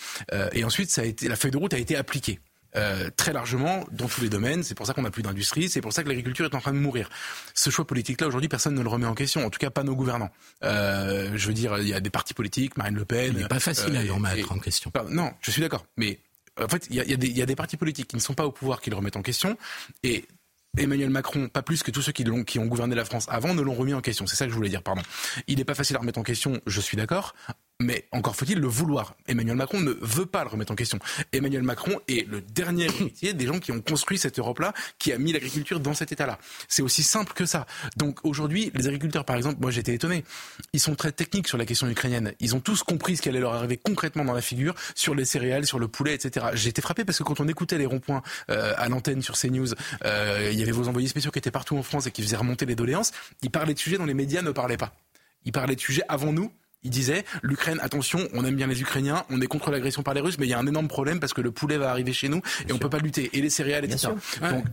et 0.52 0.64
ensuite, 0.64 0.90
ça 0.90 1.02
a 1.02 1.04
été, 1.04 1.28
la 1.28 1.37
feuille 1.37 1.52
de 1.52 1.59
route 1.59 1.75
a 1.75 1.78
été 1.78 1.97
appliquée. 1.97 2.40
Euh, 2.76 3.10
très 3.16 3.32
largement 3.32 3.84
dans 3.90 4.06
tous 4.06 4.20
les 4.20 4.28
domaines. 4.28 4.62
C'est 4.62 4.76
pour 4.76 4.86
ça 4.86 4.94
qu'on 4.94 5.02
n'a 5.02 5.10
plus 5.10 5.22
d'industrie. 5.22 5.68
C'est 5.68 5.80
pour 5.80 5.92
ça 5.92 6.04
que 6.04 6.08
l'agriculture 6.08 6.44
est 6.44 6.54
en 6.54 6.60
train 6.60 6.72
de 6.72 6.78
mourir. 6.78 7.10
Ce 7.52 7.68
choix 7.68 7.84
politique-là, 7.84 8.28
aujourd'hui, 8.28 8.48
personne 8.48 8.74
ne 8.74 8.82
le 8.82 8.88
remet 8.88 9.06
en 9.06 9.14
question. 9.14 9.44
En 9.44 9.50
tout 9.50 9.58
cas, 9.58 9.70
pas 9.70 9.82
nos 9.82 9.96
gouvernants. 9.96 10.30
Euh, 10.62 11.32
je 11.34 11.46
veux 11.48 11.54
dire, 11.54 11.78
il 11.78 11.88
y 11.88 11.94
a 11.94 12.00
des 12.00 12.10
partis 12.10 12.34
politiques, 12.34 12.76
Marine 12.76 12.94
Le 12.94 13.04
Pen. 13.04 13.32
Il 13.34 13.42
n'est 13.42 13.48
pas 13.48 13.58
facile 13.58 13.96
euh, 13.96 14.00
à 14.00 14.04
le 14.04 14.12
remettre 14.12 14.52
en 14.52 14.58
question. 14.58 14.92
Non, 15.08 15.32
je 15.40 15.50
suis 15.50 15.60
d'accord. 15.60 15.84
Mais 15.96 16.20
en 16.62 16.68
fait, 16.68 16.86
il 16.90 16.96
y 16.96 17.00
a, 17.00 17.04
y, 17.04 17.14
a 17.14 17.16
y 17.16 17.42
a, 17.42 17.46
des 17.46 17.56
partis 17.56 17.76
politiques 17.76 18.06
qui 18.06 18.16
ne 18.16 18.20
sont 18.20 18.34
pas 18.34 18.46
au 18.46 18.52
pouvoir 18.52 18.80
qui 18.80 18.90
le 18.90 18.96
remettent 18.96 19.16
en 19.16 19.22
question. 19.22 19.56
Et 20.04 20.26
Emmanuel 20.78 21.10
Macron, 21.10 21.48
pas 21.48 21.62
plus 21.62 21.82
que 21.82 21.90
tous 21.90 22.02
ceux 22.02 22.12
qui, 22.12 22.28
ont, 22.30 22.44
qui 22.44 22.60
ont 22.60 22.66
gouverné 22.66 22.94
la 22.94 23.04
France 23.04 23.26
avant, 23.28 23.52
ne 23.54 23.62
l'ont 23.62 23.74
remis 23.74 23.94
en 23.94 24.00
question. 24.00 24.28
C'est 24.28 24.36
ça 24.36 24.44
que 24.44 24.50
je 24.50 24.56
voulais 24.56 24.68
dire, 24.68 24.82
pardon. 24.82 25.02
Il 25.48 25.58
n'est 25.58 25.64
pas 25.64 25.74
facile 25.74 25.96
à 25.96 25.98
remettre 25.98 26.20
en 26.20 26.22
question, 26.22 26.60
je 26.66 26.80
suis 26.80 26.96
d'accord 26.96 27.34
Mais 27.80 28.04
encore 28.12 28.37
faut-il 28.37 28.60
le 28.60 28.66
vouloir. 28.66 29.16
Emmanuel 29.26 29.56
Macron 29.56 29.80
ne 29.80 29.92
veut 30.02 30.26
pas 30.26 30.44
le 30.44 30.50
remettre 30.50 30.70
en 30.70 30.76
question. 30.76 30.99
Emmanuel 31.32 31.62
Macron 31.62 31.99
est 32.08 32.28
le 32.28 32.42
dernier 32.42 32.84
héritier 33.00 33.32
des 33.32 33.46
gens 33.46 33.58
qui 33.58 33.72
ont 33.72 33.80
construit 33.80 34.18
cette 34.18 34.38
Europe-là, 34.38 34.75
qui 34.99 35.12
a 35.12 35.18
mis 35.18 35.32
l'agriculture 35.32 35.80
dans 35.80 35.94
cet 35.94 36.12
état-là. 36.12 36.38
C'est 36.68 36.82
aussi 36.82 37.02
simple 37.02 37.32
que 37.32 37.46
ça. 37.46 37.66
Donc 37.96 38.18
aujourd'hui, 38.22 38.70
les 38.75 38.87
agriculteurs, 38.87 39.25
par 39.25 39.37
exemple, 39.37 39.56
moi 39.60 39.70
j'étais 39.70 39.94
étonné, 39.94 40.25
ils 40.75 40.80
sont 40.80 40.94
très 40.94 41.10
techniques 41.10 41.49
sur 41.49 41.56
la 41.56 41.64
question 41.64 41.88
ukrainienne. 41.88 42.34
Ils 42.38 42.54
ont 42.54 42.60
tous 42.60 42.82
compris 42.82 43.16
ce 43.16 43.22
qui 43.22 43.30
allait 43.30 43.40
leur 43.40 43.54
arriver 43.54 43.78
concrètement 43.78 44.26
dans 44.26 44.34
la 44.34 44.42
figure 44.42 44.75
sur 44.94 45.14
les 45.14 45.25
céréales, 45.25 45.64
sur 45.64 45.78
le 45.78 45.88
poulet, 45.88 46.14
etc. 46.14 46.49
J'ai 46.52 46.68
été 46.68 46.82
frappé 46.82 47.06
parce 47.06 47.16
que 47.16 47.25
quand 47.25 47.40
on 47.40 47.49
écoutait 47.49 47.78
les 47.78 47.87
ronds-points 47.87 48.22
euh, 48.50 48.75
à 48.76 48.90
l'antenne 48.90 49.22
sur 49.22 49.38
CNews, 49.38 49.72
euh, 50.04 50.50
il 50.52 50.58
y 50.58 50.62
avait 50.62 50.72
vos 50.72 50.88
envoyés 50.88 51.08
spéciaux 51.08 51.30
qui 51.30 51.38
étaient 51.38 51.50
partout 51.50 51.78
en 51.78 51.82
France 51.82 52.06
et 52.06 52.10
qui 52.10 52.20
faisaient 52.20 52.37
remonter 52.37 52.66
les 52.66 52.75
doléances. 52.75 53.12
Ils 53.42 53.50
parlaient 53.50 53.75
de 53.75 53.78
sujets 53.78 53.96
dont 53.96 54.04
les 54.04 54.14
médias 54.14 54.42
ne 54.42 54.50
parlaient 54.50 54.76
pas. 54.76 54.92
Ils 55.46 55.52
parlaient 55.52 55.76
de 55.76 55.80
sujets 55.80 56.02
avant 56.08 56.32
nous 56.34 56.52
il 56.82 56.90
disait 56.90 57.25
l'Ukraine, 57.42 57.78
attention, 57.82 58.28
on 58.32 58.44
aime 58.44 58.56
bien 58.56 58.66
les 58.66 58.80
Ukrainiens, 58.80 59.25
on 59.30 59.40
est 59.40 59.46
contre 59.46 59.70
l'agression 59.70 60.02
par 60.02 60.14
les 60.14 60.20
Russes, 60.20 60.38
mais 60.38 60.46
il 60.46 60.50
y 60.50 60.54
a 60.54 60.58
un 60.58 60.66
énorme 60.66 60.88
problème 60.88 61.20
parce 61.20 61.34
que 61.34 61.40
le 61.40 61.50
poulet 61.50 61.76
va 61.76 61.90
arriver 61.90 62.12
chez 62.12 62.28
nous 62.28 62.40
et 62.68 62.72
on 62.72 62.78
peut 62.78 62.90
pas 62.90 62.99
lutter. 62.99 63.30
Et 63.32 63.40
les 63.40 63.50
céréales, 63.50 63.84
etc. 63.84 64.08
Donc, 64.40 64.64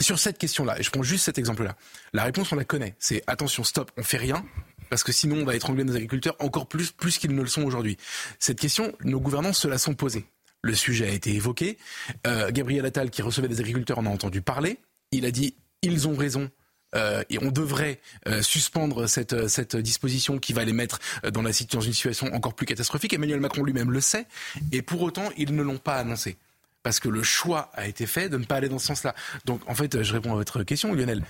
sur 0.00 0.18
cette 0.18 0.38
question-là, 0.38 0.78
et 0.78 0.82
je 0.82 0.90
prends 0.90 1.02
juste 1.02 1.24
cet 1.24 1.38
exemple-là, 1.38 1.76
la 2.12 2.24
réponse 2.24 2.52
on 2.52 2.56
la 2.56 2.64
connaît, 2.64 2.96
c'est 2.98 3.22
attention, 3.26 3.64
stop, 3.64 3.90
on 3.96 4.02
fait 4.02 4.18
rien. 4.18 4.44
Parce 4.90 5.04
que 5.04 5.12
sinon, 5.12 5.36
on 5.36 5.44
va 5.46 5.56
étrangler 5.56 5.84
nos 5.84 5.94
agriculteurs 5.94 6.36
encore 6.38 6.66
plus, 6.66 6.92
plus 6.92 7.16
qu'ils 7.16 7.34
ne 7.34 7.40
le 7.40 7.48
sont 7.48 7.62
aujourd'hui. 7.62 7.96
Cette 8.38 8.60
question, 8.60 8.92
nos 9.04 9.20
gouvernants 9.20 9.54
se 9.54 9.66
la 9.66 9.78
sont 9.78 9.94
posée. 9.94 10.26
Le 10.60 10.74
sujet 10.74 11.08
a 11.08 11.12
été 11.12 11.34
évoqué. 11.34 11.78
Euh, 12.26 12.50
Gabriel 12.50 12.84
Attal, 12.84 13.08
qui 13.08 13.22
recevait 13.22 13.48
des 13.48 13.60
agriculteurs, 13.60 13.98
en 14.00 14.04
a 14.04 14.10
entendu 14.10 14.42
parler. 14.42 14.78
Il 15.10 15.24
a 15.24 15.30
dit 15.30 15.54
ils 15.80 16.08
ont 16.08 16.14
raison 16.14 16.50
euh, 16.94 17.22
et 17.30 17.38
on 17.42 17.50
devrait 17.50 18.00
euh, 18.26 18.42
suspendre 18.42 19.08
cette, 19.08 19.48
cette 19.48 19.76
disposition 19.76 20.38
qui 20.38 20.52
va 20.52 20.64
les 20.64 20.72
mettre 20.72 20.98
euh, 21.24 21.30
dans, 21.30 21.42
la, 21.42 21.50
dans 21.72 21.80
une 21.80 21.92
situation 21.92 22.32
encore 22.34 22.54
plus 22.54 22.66
catastrophique. 22.66 23.12
Emmanuel 23.12 23.40
Macron 23.40 23.64
lui-même 23.64 23.90
le 23.90 24.00
sait, 24.00 24.26
et 24.72 24.82
pour 24.82 25.02
autant, 25.02 25.30
ils 25.36 25.54
ne 25.54 25.62
l'ont 25.62 25.78
pas 25.78 25.96
annoncé. 25.96 26.36
Parce 26.82 26.98
que 27.00 27.08
le 27.08 27.22
choix 27.22 27.70
a 27.74 27.86
été 27.86 28.06
fait 28.06 28.28
de 28.28 28.36
ne 28.36 28.44
pas 28.44 28.56
aller 28.56 28.68
dans 28.68 28.78
ce 28.78 28.86
sens-là. 28.86 29.14
Donc, 29.44 29.60
en 29.68 29.74
fait, 29.74 30.02
je 30.02 30.12
réponds 30.12 30.32
à 30.32 30.34
votre 30.34 30.62
question, 30.64 30.92
Lionel. 30.94 31.24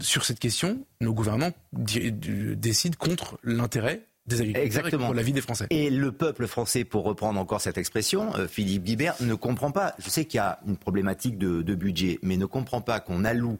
Sur 0.00 0.24
cette 0.24 0.38
question, 0.38 0.84
nos 1.00 1.12
gouvernants 1.12 1.52
décident 1.72 2.96
contre 2.98 3.38
l'intérêt 3.44 4.02
des 4.26 4.40
agriculteurs 4.40 4.64
Exactement. 4.64 5.04
Et 5.04 5.06
pour 5.06 5.14
la 5.14 5.22
vie 5.22 5.32
des 5.32 5.40
Français. 5.40 5.66
Et 5.70 5.90
le 5.90 6.12
peuple 6.12 6.46
français, 6.46 6.84
pour 6.84 7.04
reprendre 7.04 7.38
encore 7.38 7.60
cette 7.60 7.78
expression, 7.78 8.32
Philippe 8.48 8.84
Guibert 8.84 9.14
ne 9.20 9.34
comprend 9.34 9.70
pas. 9.70 9.94
Je 9.98 10.08
sais 10.08 10.24
qu'il 10.24 10.38
y 10.38 10.40
a 10.40 10.58
une 10.66 10.76
problématique 10.76 11.36
de, 11.38 11.62
de 11.62 11.74
budget, 11.74 12.18
mais 12.22 12.36
ne 12.36 12.46
comprend 12.46 12.80
pas 12.80 13.00
qu'on 13.00 13.24
alloue 13.24 13.58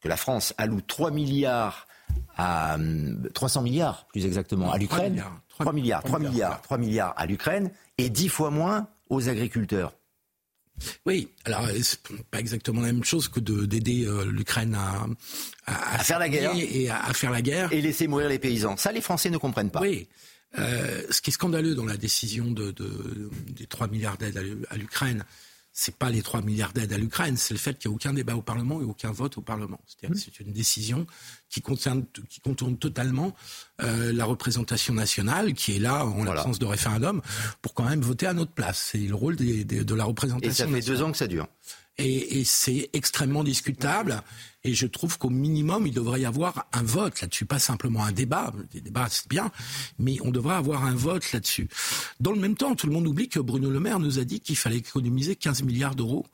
que 0.00 0.08
la 0.08 0.16
France 0.16 0.54
alloue 0.58 0.80
3 0.80 1.10
milliards 1.10 1.86
à 2.36 2.78
300 3.34 3.62
milliards 3.62 4.06
plus 4.06 4.24
exactement 4.24 4.70
à 4.70 4.78
l'Ukraine, 4.78 5.22
3 5.58 5.72
milliards, 5.72 6.02
3 6.04 6.18
milliards, 6.18 6.62
3 6.62 6.78
milliards 6.78 7.14
à 7.16 7.26
l'Ukraine 7.26 7.70
et 7.98 8.10
10 8.10 8.28
fois 8.28 8.50
moins 8.50 8.88
aux 9.10 9.28
agriculteurs. 9.28 9.94
Oui, 11.06 11.28
alors 11.44 11.66
c'est 11.82 12.00
pas 12.30 12.38
exactement 12.38 12.80
la 12.80 12.92
même 12.92 13.02
chose 13.02 13.26
que 13.28 13.40
d'aider 13.40 14.04
euh, 14.04 14.24
l'Ukraine 14.24 14.76
à, 14.76 15.06
à, 15.66 15.98
faire 15.98 16.20
la 16.20 16.28
guerre 16.28 16.52
et 16.54 16.88
à, 16.88 17.12
faire 17.14 17.32
la 17.32 17.42
guerre 17.42 17.72
et 17.72 17.80
laisser 17.80 18.06
mourir 18.06 18.28
les 18.28 18.38
paysans. 18.38 18.76
Ça, 18.76 18.92
les 18.92 19.00
Français 19.00 19.30
ne 19.30 19.38
comprennent 19.38 19.70
pas. 19.70 19.80
Oui. 19.80 20.08
Euh, 20.58 21.02
ce 21.10 21.20
qui 21.20 21.30
est 21.30 21.32
scandaleux 21.32 21.74
dans 21.74 21.84
la 21.84 21.96
décision 21.96 22.50
de, 22.50 22.70
de 22.70 23.30
des 23.48 23.66
3 23.66 23.88
milliards 23.88 24.16
d'aides 24.16 24.64
à 24.70 24.76
l'Ukraine, 24.76 25.24
c'est 25.72 25.96
pas 25.96 26.10
les 26.10 26.22
3 26.22 26.42
milliards 26.42 26.72
d'aides 26.72 26.92
à 26.92 26.98
l'Ukraine, 26.98 27.36
c'est 27.36 27.54
le 27.54 27.60
fait 27.60 27.78
qu'il 27.78 27.90
n'y 27.90 27.94
a 27.94 27.96
aucun 27.96 28.12
débat 28.12 28.34
au 28.34 28.42
Parlement 28.42 28.80
et 28.80 28.84
aucun 28.84 29.12
vote 29.12 29.38
au 29.38 29.42
Parlement. 29.42 29.80
C'est-à-dire 29.86 30.16
que 30.16 30.22
c'est 30.22 30.40
une 30.40 30.52
décision 30.52 31.06
qui, 31.48 31.62
concerne, 31.62 32.04
qui 32.28 32.40
contourne 32.40 32.76
totalement 32.76 33.34
euh, 33.80 34.12
la 34.12 34.24
représentation 34.24 34.94
nationale, 34.94 35.54
qui 35.54 35.76
est 35.76 35.78
là 35.78 36.04
en 36.04 36.24
l'absence 36.24 36.58
de 36.58 36.66
référendum, 36.66 37.22
pour 37.62 37.74
quand 37.74 37.84
même 37.84 38.00
voter 38.00 38.26
à 38.26 38.32
notre 38.32 38.52
place. 38.52 38.88
C'est 38.92 38.98
le 38.98 39.14
rôle 39.14 39.36
de 39.36 39.94
la 39.94 40.04
représentation. 40.04 40.50
Et 40.50 40.68
ça 40.68 40.74
fait 40.74 40.84
deux 40.84 41.02
ans 41.02 41.12
que 41.12 41.18
ça 41.18 41.26
dure 41.28 41.46
et, 41.98 42.40
et 42.40 42.44
c'est 42.44 42.90
extrêmement 42.92 43.44
discutable. 43.44 44.22
Et 44.64 44.74
je 44.74 44.86
trouve 44.86 45.18
qu'au 45.18 45.30
minimum, 45.30 45.86
il 45.86 45.94
devrait 45.94 46.20
y 46.20 46.26
avoir 46.26 46.66
un 46.72 46.82
vote 46.82 47.20
là-dessus, 47.20 47.46
pas 47.46 47.60
simplement 47.60 48.04
un 48.04 48.10
débat. 48.10 48.52
Des 48.72 48.80
débats, 48.80 49.06
c'est 49.08 49.28
bien, 49.28 49.52
mais 49.98 50.16
on 50.22 50.30
devrait 50.30 50.56
avoir 50.56 50.84
un 50.84 50.94
vote 50.94 51.32
là-dessus. 51.32 51.68
Dans 52.18 52.32
le 52.32 52.40
même 52.40 52.56
temps, 52.56 52.74
tout 52.74 52.88
le 52.88 52.92
monde 52.92 53.06
oublie 53.06 53.28
que 53.28 53.38
Bruno 53.38 53.70
Le 53.70 53.78
Maire 53.78 54.00
nous 54.00 54.18
a 54.18 54.24
dit 54.24 54.40
qu'il 54.40 54.56
fallait 54.56 54.78
économiser 54.78 55.36
15 55.36 55.62
milliards 55.62 55.94
d'euros 55.94 56.26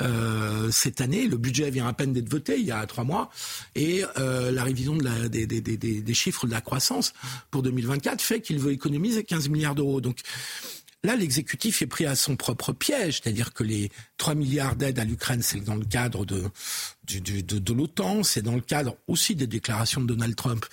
euh, 0.00 0.70
cette 0.70 1.02
année. 1.02 1.28
Le 1.28 1.36
budget 1.36 1.70
vient 1.70 1.86
à 1.86 1.92
peine 1.92 2.14
d'être 2.14 2.30
voté 2.30 2.58
il 2.58 2.64
y 2.64 2.72
a 2.72 2.84
trois 2.86 3.04
mois, 3.04 3.30
et 3.74 4.04
euh, 4.18 4.50
la 4.50 4.64
révision 4.64 4.96
de 4.96 5.04
la, 5.04 5.28
des, 5.28 5.46
des, 5.46 5.60
des, 5.60 5.76
des 5.76 6.14
chiffres 6.14 6.46
de 6.46 6.52
la 6.52 6.62
croissance 6.62 7.12
pour 7.50 7.62
2024 7.62 8.22
fait 8.22 8.40
qu'il 8.40 8.58
veut 8.58 8.72
économiser 8.72 9.22
15 9.22 9.50
milliards 9.50 9.74
d'euros. 9.74 10.00
Donc 10.00 10.22
Là, 11.06 11.14
l'exécutif 11.14 11.82
est 11.82 11.86
pris 11.86 12.04
à 12.04 12.16
son 12.16 12.34
propre 12.34 12.72
piège, 12.72 13.20
c'est-à-dire 13.22 13.52
que 13.52 13.62
les 13.62 13.92
3 14.16 14.34
milliards 14.34 14.74
d'aides 14.74 14.98
à 14.98 15.04
l'Ukraine, 15.04 15.40
c'est 15.40 15.60
dans 15.60 15.76
le 15.76 15.84
cadre 15.84 16.26
de, 16.26 16.42
l'OTAN, 17.72 18.24
c'est 18.24 18.42
dans 18.42 18.56
le 18.56 18.60
cadre 18.60 18.96
aussi 19.06 19.36
des 19.36 19.46
déclarations 19.46 20.00
de 20.00 20.08
Donald 20.08 20.34
Trump, 20.34 20.66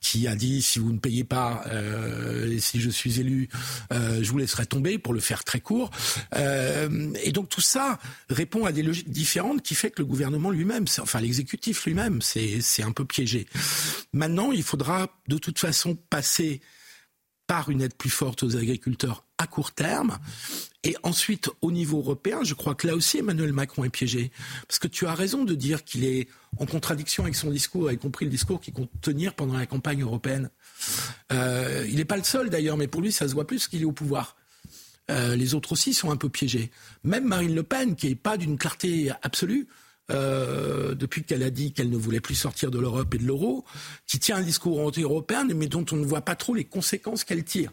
qui 0.00 0.28
a 0.28 0.36
dit 0.36 0.62
si 0.62 0.78
vous 0.78 0.92
ne 0.92 0.98
payez 0.98 1.24
pas, 1.24 1.64
euh, 1.66 2.56
si 2.60 2.80
je 2.80 2.88
suis 2.88 3.18
élu, 3.18 3.48
euh, 3.92 4.22
je 4.22 4.30
vous 4.30 4.38
laisserai 4.38 4.64
tomber, 4.64 4.96
pour 4.96 5.12
le 5.12 5.18
faire 5.18 5.42
très 5.42 5.58
court. 5.58 5.90
Euh, 6.36 7.12
et 7.24 7.32
donc 7.32 7.48
tout 7.48 7.60
ça 7.60 7.98
répond 8.28 8.66
à 8.66 8.70
des 8.70 8.84
logiques 8.84 9.10
différentes 9.10 9.60
qui 9.60 9.74
fait 9.74 9.90
que 9.90 10.02
le 10.02 10.06
gouvernement 10.06 10.52
lui-même, 10.52 10.84
enfin 11.00 11.20
l'exécutif 11.20 11.84
lui-même, 11.84 12.22
c'est 12.22 12.84
un 12.84 12.92
peu 12.92 13.04
piégé. 13.04 13.48
Maintenant, 14.12 14.52
il 14.52 14.62
faudra 14.62 15.08
de 15.26 15.36
toute 15.36 15.58
façon 15.58 15.96
passer 15.96 16.60
par 17.50 17.68
une 17.68 17.82
aide 17.82 17.94
plus 17.94 18.10
forte 18.10 18.44
aux 18.44 18.56
agriculteurs 18.56 19.24
à 19.36 19.48
court 19.48 19.72
terme. 19.72 20.18
Et 20.84 20.94
ensuite, 21.02 21.50
au 21.62 21.72
niveau 21.72 21.98
européen, 21.98 22.44
je 22.44 22.54
crois 22.54 22.76
que 22.76 22.86
là 22.86 22.94
aussi, 22.94 23.18
Emmanuel 23.18 23.52
Macron 23.52 23.82
est 23.82 23.90
piégé. 23.90 24.30
Parce 24.68 24.78
que 24.78 24.86
tu 24.86 25.04
as 25.04 25.14
raison 25.14 25.42
de 25.42 25.56
dire 25.56 25.82
qu'il 25.82 26.04
est 26.04 26.28
en 26.58 26.66
contradiction 26.66 27.24
avec 27.24 27.34
son 27.34 27.50
discours, 27.50 27.90
y 27.90 27.98
compris 27.98 28.24
le 28.24 28.30
discours 28.30 28.60
qu'il 28.60 28.72
compte 28.72 28.92
tenir 29.00 29.34
pendant 29.34 29.58
la 29.58 29.66
campagne 29.66 30.00
européenne. 30.02 30.48
Euh, 31.32 31.84
il 31.88 31.96
n'est 31.96 32.04
pas 32.04 32.16
le 32.16 32.22
seul 32.22 32.50
d'ailleurs, 32.50 32.76
mais 32.76 32.86
pour 32.86 33.02
lui, 33.02 33.10
ça 33.10 33.26
se 33.26 33.34
voit 33.34 33.48
plus 33.48 33.66
qu'il 33.66 33.82
est 33.82 33.84
au 33.84 33.90
pouvoir. 33.90 34.36
Euh, 35.10 35.34
les 35.34 35.56
autres 35.56 35.72
aussi 35.72 35.92
sont 35.92 36.12
un 36.12 36.16
peu 36.16 36.28
piégés. 36.28 36.70
Même 37.02 37.24
Marine 37.24 37.56
Le 37.56 37.64
Pen, 37.64 37.96
qui 37.96 38.10
n'est 38.10 38.14
pas 38.14 38.36
d'une 38.36 38.58
clarté 38.58 39.10
absolue, 39.22 39.66
euh, 40.10 40.94
depuis 40.94 41.24
qu'elle 41.24 41.42
a 41.42 41.50
dit 41.50 41.72
qu'elle 41.72 41.90
ne 41.90 41.96
voulait 41.96 42.20
plus 42.20 42.34
sortir 42.34 42.70
de 42.70 42.78
l'Europe 42.78 43.14
et 43.14 43.18
de 43.18 43.24
l'euro, 43.24 43.64
qui 44.06 44.18
tient 44.18 44.36
un 44.36 44.42
discours 44.42 44.80
anti-européen, 44.80 45.46
mais 45.54 45.66
dont 45.66 45.84
on 45.92 45.96
ne 45.96 46.04
voit 46.04 46.22
pas 46.22 46.36
trop 46.36 46.54
les 46.54 46.64
conséquences 46.64 47.24
qu'elle 47.24 47.44
tire. 47.44 47.72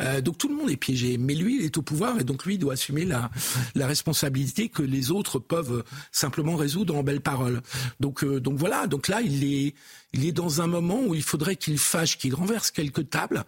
Euh, 0.00 0.20
donc 0.20 0.38
tout 0.38 0.48
le 0.48 0.54
monde 0.54 0.70
est 0.70 0.76
piégé, 0.76 1.18
mais 1.18 1.34
lui, 1.34 1.58
il 1.58 1.64
est 1.64 1.76
au 1.76 1.82
pouvoir 1.82 2.20
et 2.20 2.24
donc 2.24 2.44
lui, 2.44 2.54
il 2.54 2.58
doit 2.58 2.74
assumer 2.74 3.04
la, 3.04 3.30
la 3.74 3.86
responsabilité 3.86 4.68
que 4.68 4.82
les 4.82 5.10
autres 5.10 5.38
peuvent 5.38 5.82
simplement 6.12 6.56
résoudre 6.56 6.94
en 6.96 7.02
belles 7.02 7.20
paroles. 7.20 7.62
Donc, 8.00 8.22
euh, 8.22 8.40
donc 8.40 8.58
voilà, 8.58 8.86
donc 8.86 9.08
là, 9.08 9.20
il 9.20 9.44
est, 9.44 9.74
il 10.12 10.24
est 10.24 10.32
dans 10.32 10.62
un 10.62 10.66
moment 10.66 11.02
où 11.04 11.14
il 11.14 11.22
faudrait 11.22 11.56
qu'il 11.56 11.78
fâche, 11.78 12.16
qu'il 12.16 12.34
renverse 12.34 12.70
quelques 12.70 13.10
tables. 13.10 13.44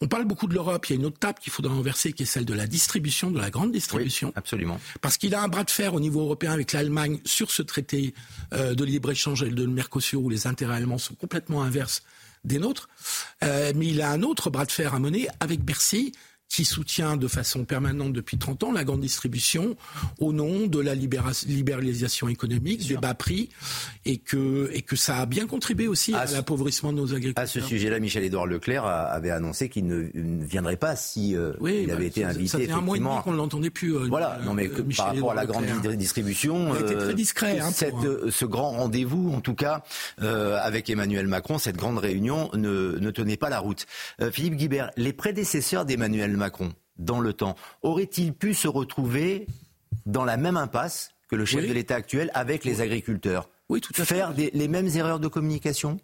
On 0.00 0.08
parle 0.08 0.24
beaucoup 0.24 0.46
de 0.46 0.54
l'Europe, 0.54 0.86
il 0.88 0.94
y 0.94 0.96
a 0.96 1.00
une 1.00 1.06
autre 1.06 1.18
table 1.18 1.38
qu'il 1.38 1.52
faudra 1.52 1.74
renverser 1.74 2.12
qui 2.12 2.22
est 2.22 2.26
celle 2.26 2.44
de 2.44 2.54
la 2.54 2.66
distribution, 2.66 3.30
de 3.30 3.38
la 3.38 3.50
grande 3.50 3.72
distribution. 3.72 4.32
absolument. 4.36 4.80
Parce 5.00 5.16
qu'il 5.16 5.34
a 5.34 5.42
un 5.42 5.48
bras 5.48 5.64
de 5.64 5.70
fer 5.70 5.94
au 5.94 6.00
niveau 6.00 6.20
européen 6.20 6.52
avec 6.52 6.72
l'Allemagne 6.72 7.20
sur 7.24 7.50
ce 7.50 7.62
traité 7.62 8.14
euh, 8.52 8.74
de 8.74 8.84
libre-échange 8.84 9.42
et 9.42 9.50
de 9.50 9.66
Mercosur 9.66 10.22
où 10.22 10.30
les 10.30 10.46
intérêts 10.46 10.76
allemands 10.76 10.98
sont 10.98 11.14
complètement 11.14 11.62
inverses 11.62 12.02
des 12.44 12.58
nôtres, 12.58 12.88
euh, 13.42 13.72
mais 13.74 13.86
il 13.86 14.02
a 14.02 14.10
un 14.10 14.22
autre 14.22 14.50
bras 14.50 14.64
de 14.64 14.72
fer 14.72 14.94
à 14.94 14.98
mener 14.98 15.28
avec 15.40 15.64
Bercy 15.64 16.12
qui 16.54 16.64
soutient 16.64 17.16
de 17.16 17.26
façon 17.26 17.64
permanente 17.64 18.12
depuis 18.12 18.38
30 18.38 18.62
ans 18.62 18.72
la 18.72 18.84
grande 18.84 19.00
distribution 19.00 19.74
au 20.20 20.32
nom 20.32 20.68
de 20.68 20.78
la 20.78 20.94
libéralisation 20.94 22.28
économique, 22.28 22.86
des 22.86 22.96
bas 22.96 23.14
prix, 23.14 23.48
et 24.04 24.18
que, 24.18 24.70
et 24.72 24.82
que 24.82 24.94
ça 24.94 25.16
a 25.16 25.26
bien 25.26 25.48
contribué 25.48 25.88
aussi 25.88 26.14
à, 26.14 26.26
l'appauvrissement 26.26 26.92
de 26.92 26.98
nos 26.98 27.12
agriculteurs. 27.12 27.42
À 27.42 27.48
ce 27.48 27.60
sujet-là, 27.60 27.98
Michel-Édouard 27.98 28.46
Leclerc 28.46 28.84
avait 28.84 29.32
annoncé 29.32 29.68
qu'il 29.68 29.88
ne, 29.88 30.06
viendrait 30.44 30.76
pas 30.76 30.94
si 30.94 31.34
euh, 31.34 31.54
il 31.64 31.90
avait 31.90 32.02
bah, 32.02 32.04
été 32.04 32.24
invité. 32.24 32.46
Ça 32.46 32.58
fait 32.58 32.70
un 32.70 32.80
mois 32.80 32.98
et 32.98 33.00
demi 33.00 33.10
qu'on 33.24 33.32
ne 33.32 33.36
l'entendait 33.36 33.70
plus. 33.70 33.96
Euh, 33.96 34.06
voilà, 34.08 34.38
non 34.44 34.54
mais 34.54 34.68
euh, 34.68 34.84
par 34.96 35.06
rapport 35.06 35.32
à 35.32 35.34
la 35.34 35.46
grande 35.46 35.64
distribution, 35.96 36.72
il 36.76 36.82
était 36.82 36.98
très 36.98 37.14
discret. 37.14 37.58
Hein, 37.58 37.72
cette, 37.72 37.94
ce 38.30 38.44
grand 38.44 38.70
rendez-vous, 38.70 39.32
en 39.34 39.40
tout 39.40 39.54
cas, 39.54 39.82
avec 40.18 40.88
Emmanuel 40.88 41.26
Macron, 41.26 41.58
cette 41.58 41.76
grande 41.76 41.98
réunion 41.98 42.48
ne, 42.54 42.96
ne 43.00 43.10
tenait 43.10 43.36
pas 43.36 43.48
la 43.48 43.58
route. 43.58 43.86
Philippe 44.30 44.54
Guibert, 44.54 44.92
les 44.96 45.12
prédécesseurs 45.12 45.84
d'Emmanuel 45.84 46.36
Macron, 46.36 46.43
Macron 46.44 46.72
dans 46.96 47.20
le 47.20 47.32
temps, 47.32 47.56
aurait-il 47.82 48.34
pu 48.34 48.54
se 48.54 48.68
retrouver 48.68 49.46
dans 50.06 50.24
la 50.24 50.36
même 50.36 50.56
impasse 50.56 51.10
que 51.28 51.36
le 51.36 51.44
chef 51.44 51.66
de 51.66 51.72
l'État 51.72 51.96
actuel 51.96 52.30
avec 52.34 52.64
les 52.64 52.80
agriculteurs 52.82 53.48
Oui, 53.68 53.80
tout 53.80 53.92
à 54.00 54.04
Faire 54.04 54.32
les 54.36 54.68
mêmes 54.68 54.88
erreurs 54.94 55.20
de 55.20 55.28
communication 55.28 55.98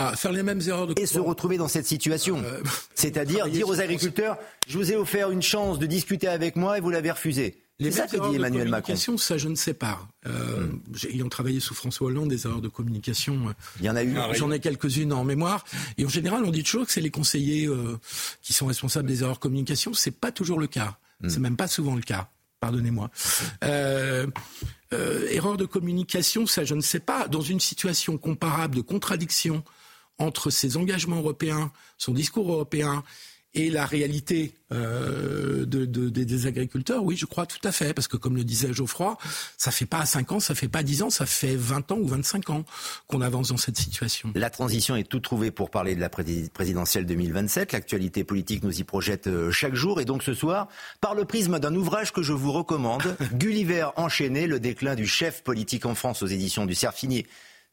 ah, 0.00 0.14
faire 0.14 0.30
les 0.30 0.44
mêmes 0.44 0.60
erreurs 0.66 0.86
de 0.86 0.94
Et 0.96 1.06
se 1.06 1.18
retrouver 1.18 1.56
dans 1.56 1.66
cette 1.66 1.86
situation. 1.86 2.40
Euh, 2.44 2.62
C'est-à-dire 2.94 3.48
dire 3.48 3.68
aux 3.68 3.80
agriculteurs, 3.80 4.38
je 4.68 4.78
vous 4.78 4.92
ai 4.92 4.96
offert 4.96 5.32
une 5.32 5.42
chance 5.42 5.80
de 5.80 5.86
discuter 5.86 6.28
avec 6.28 6.54
moi 6.54 6.78
et 6.78 6.80
vous 6.80 6.90
l'avez 6.90 7.10
refusé. 7.10 7.60
Les 7.80 7.92
ça 7.92 8.08
que 8.08 8.28
dit 8.28 8.36
Emmanuel 8.36 8.68
Macron. 8.68 8.96
Ça, 8.96 9.38
je 9.38 9.48
ne 9.48 9.54
sais 9.54 9.74
pas. 9.74 10.08
Euh. 10.26 10.68
Ayant 11.08 11.28
travaillé 11.28 11.60
sous 11.60 11.74
François 11.74 12.08
Hollande, 12.08 12.28
des 12.28 12.44
erreurs 12.44 12.60
de 12.60 12.68
communication. 12.68 13.54
Il 13.78 13.86
y 13.86 13.90
en 13.90 13.94
a 13.94 14.02
eu. 14.02 14.16
J'en 14.32 14.50
ai 14.50 14.58
quelques-unes 14.58 15.12
en 15.12 15.22
mémoire. 15.22 15.64
Et 15.96 16.04
en 16.04 16.08
général, 16.08 16.44
on 16.44 16.50
dit 16.50 16.64
toujours 16.64 16.86
que 16.86 16.92
c'est 16.92 17.00
les 17.00 17.10
conseillers 17.10 17.66
euh, 17.66 17.98
qui 18.42 18.52
sont 18.52 18.66
responsables 18.66 19.06
des 19.06 19.22
erreurs 19.22 19.36
de 19.36 19.40
communication. 19.40 19.94
C'est 19.94 20.10
pas 20.10 20.32
toujours 20.32 20.58
le 20.58 20.66
cas. 20.66 20.98
Hmm. 21.20 21.28
C'est 21.28 21.40
même 21.40 21.56
pas 21.56 21.68
souvent 21.68 21.94
le 21.94 22.02
cas. 22.02 22.28
Pardonnez-moi. 22.58 23.10
Euh, 23.62 24.26
euh, 24.92 25.28
erreur 25.30 25.56
de 25.56 25.64
communication, 25.64 26.46
ça, 26.46 26.64
je 26.64 26.74
ne 26.74 26.80
sais 26.80 27.00
pas. 27.00 27.28
Dans 27.28 27.42
une 27.42 27.60
situation 27.60 28.18
comparable 28.18 28.74
de 28.74 28.80
contradiction 28.80 29.62
entre 30.18 30.50
ses 30.50 30.76
engagements 30.76 31.18
européens, 31.18 31.70
son 31.96 32.12
discours 32.12 32.50
européen 32.50 33.04
et 33.54 33.70
la 33.70 33.86
réalité 33.86 34.52
euh, 34.72 35.64
de, 35.64 35.84
des 35.86 36.46
agriculteurs, 36.46 37.02
oui, 37.02 37.16
je 37.16 37.24
crois 37.24 37.46
tout 37.46 37.66
à 37.66 37.72
fait, 37.72 37.94
parce 37.94 38.06
que 38.06 38.16
comme 38.18 38.36
le 38.36 38.44
disait 38.44 38.72
Geoffroy, 38.72 39.16
ça 39.56 39.70
fait 39.70 39.86
pas 39.86 40.04
5 40.04 40.32
ans, 40.32 40.40
ça 40.40 40.54
fait 40.54 40.68
pas 40.68 40.82
10 40.82 41.02
ans, 41.04 41.10
ça 41.10 41.24
fait 41.24 41.56
20 41.56 41.92
ans 41.92 41.98
ou 41.98 42.06
25 42.06 42.50
ans 42.50 42.64
qu'on 43.06 43.22
avance 43.22 43.48
dans 43.48 43.56
cette 43.56 43.78
situation. 43.78 44.30
La 44.34 44.50
transition 44.50 44.96
est 44.96 45.08
tout 45.08 45.20
trouvée 45.20 45.50
pour 45.50 45.70
parler 45.70 45.94
de 45.94 46.00
la 46.00 46.10
présidentielle 46.10 47.06
2027. 47.06 47.72
L'actualité 47.72 48.22
politique 48.22 48.62
nous 48.62 48.78
y 48.78 48.84
projette 48.84 49.26
euh, 49.26 49.50
chaque 49.50 49.74
jour, 49.74 50.00
et 50.00 50.04
donc 50.04 50.22
ce 50.22 50.34
soir, 50.34 50.68
par 51.00 51.14
le 51.14 51.24
prisme 51.24 51.58
d'un 51.58 51.74
ouvrage 51.74 52.12
que 52.12 52.22
je 52.22 52.34
vous 52.34 52.52
recommande, 52.52 53.16
Gulliver 53.32 53.88
enchaîné, 53.96 54.46
le 54.46 54.60
déclin 54.60 54.94
du 54.94 55.06
chef 55.06 55.42
politique 55.42 55.86
en 55.86 55.94
France 55.94 56.22
aux 56.22 56.26
éditions 56.26 56.66
du 56.66 56.74
Cerfinier 56.74 57.26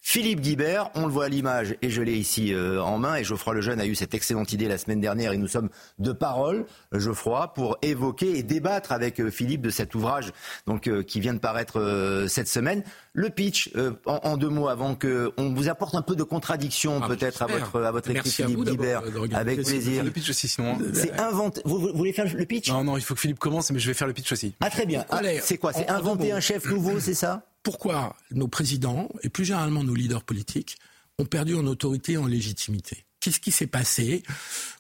Philippe 0.08 0.42
Guibert, 0.42 0.92
on 0.94 1.08
le 1.08 1.12
voit 1.12 1.26
à 1.26 1.30
l'image 1.30 1.76
et 1.82 1.90
je 1.90 2.00
l'ai 2.04 2.14
ici 2.14 2.54
euh, 2.54 2.80
en 2.80 3.00
main 3.00 3.16
et 3.16 3.24
Geoffroy 3.24 3.56
Lejeune 3.56 3.82
a 3.82 3.88
eu 3.88 3.96
cette 3.96 4.14
excellente 4.14 4.54
idée 4.54 4.68
la 4.68 4.78
semaine 4.78 5.02
dernière 5.02 5.34
et 5.34 5.38
nous 5.38 5.48
sommes 5.48 5.70
de 5.98 6.12
parole, 6.12 6.68
Geoffroy, 6.92 7.52
pour 7.56 7.80
évoquer 7.82 8.38
et 8.38 8.44
débattre 8.44 8.92
avec 8.92 9.20
euh, 9.20 9.32
Philippe 9.32 9.62
de 9.62 9.72
cet 9.72 9.96
ouvrage 9.96 10.32
donc 10.68 10.88
euh, 10.88 11.02
qui 11.02 11.20
vient 11.20 11.34
de 11.34 11.40
paraître 11.40 12.26
cette 12.30 12.48
semaine. 12.48 12.84
Le 13.14 13.32
pitch, 13.32 13.72
en, 14.06 14.38
deux 14.38 14.50
mots, 14.50 14.68
avant 14.68 14.94
que 14.94 15.34
on 15.38 15.54
vous 15.54 15.70
apporte 15.70 15.96
un 15.96 16.04
peu 16.04 16.16
de 16.16 16.24
contradiction 16.24 17.02
ah, 17.02 17.08
peut-être 17.08 17.42
à 17.42 17.48
votre 17.48 17.82
à 17.82 17.92
votre 17.92 18.12
écrit 18.12 18.30
Philippe 18.30 18.64
Guibert, 18.64 19.02
avec 19.34 19.64
plaisir. 19.64 20.04
Le 20.04 20.12
pitch 20.12 20.30
aussi, 20.30 20.48
sinon. 20.48 20.74
Hein. 20.74 20.86
C'est 20.94 21.20
inventé. 21.20 21.62
Vous, 21.66 21.80
voulez 21.96 22.14
faire 22.14 22.32
le 22.32 22.46
pitch? 22.46 22.70
Non, 22.70 22.84
non, 22.84 22.96
il 22.96 23.04
faut 23.04 23.16
que 23.16 23.22
Philippe 23.22 23.40
commence, 23.40 23.72
mais 23.72 23.80
je 23.80 23.88
vais 23.88 23.96
faire 23.96 24.08
le 24.08 24.14
pitch 24.14 24.32
aussi. 24.32 24.54
Ah 24.62 24.70
très 24.70 24.86
bien. 24.86 25.04
Ah, 25.10 25.22
c'est 25.42 25.58
quoi? 25.58 25.74
C'est 25.74 25.90
inventer 25.90 26.32
un 26.32 26.42
chef 26.42 26.70
nouveau, 26.70 27.00
c'est 27.00 27.16
ça? 27.16 27.44
Pourquoi 27.66 28.16
nos 28.30 28.48
présidents 28.48 29.10
et 29.24 29.30
plus 29.30 29.44
généralement 29.44 29.84
nos 29.84 29.96
leaders 29.96 30.24
politiques 30.24 30.78
ont 31.18 31.26
perdu 31.26 31.56
en 31.56 31.66
autorité 31.66 32.14
et 32.14 32.18
en 32.18 32.28
légitimité. 32.28 33.06
Qu'est-ce 33.20 33.40
qui 33.40 33.52
s'est 33.52 33.66
passé 33.66 34.22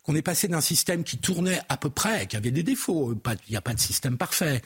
Qu'on 0.03 0.15
est 0.15 0.21
passé 0.21 0.47
d'un 0.47 0.61
système 0.61 1.03
qui 1.03 1.17
tournait 1.17 1.59
à 1.67 1.77
peu 1.77 1.89
près, 1.89 2.27
qui 2.27 2.35
avait 2.35 2.51
des 2.51 2.61
défauts, 2.61 3.15
il 3.15 3.49
n'y 3.49 3.57
a 3.57 3.61
pas 3.61 3.73
de 3.73 3.79
système 3.79 4.19
parfait, 4.19 4.61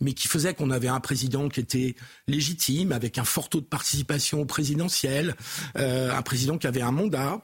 mais 0.00 0.14
qui 0.14 0.26
faisait 0.26 0.52
qu'on 0.52 0.72
avait 0.72 0.88
un 0.88 0.98
président 0.98 1.48
qui 1.48 1.60
était 1.60 1.94
légitime, 2.26 2.90
avec 2.90 3.18
un 3.18 3.24
fort 3.24 3.48
taux 3.48 3.60
de 3.60 3.66
participation 3.66 4.44
présidentielle, 4.46 5.36
euh, 5.78 6.12
un 6.12 6.22
président 6.22 6.58
qui 6.58 6.66
avait 6.66 6.82
un 6.82 6.90
mandat, 6.90 7.40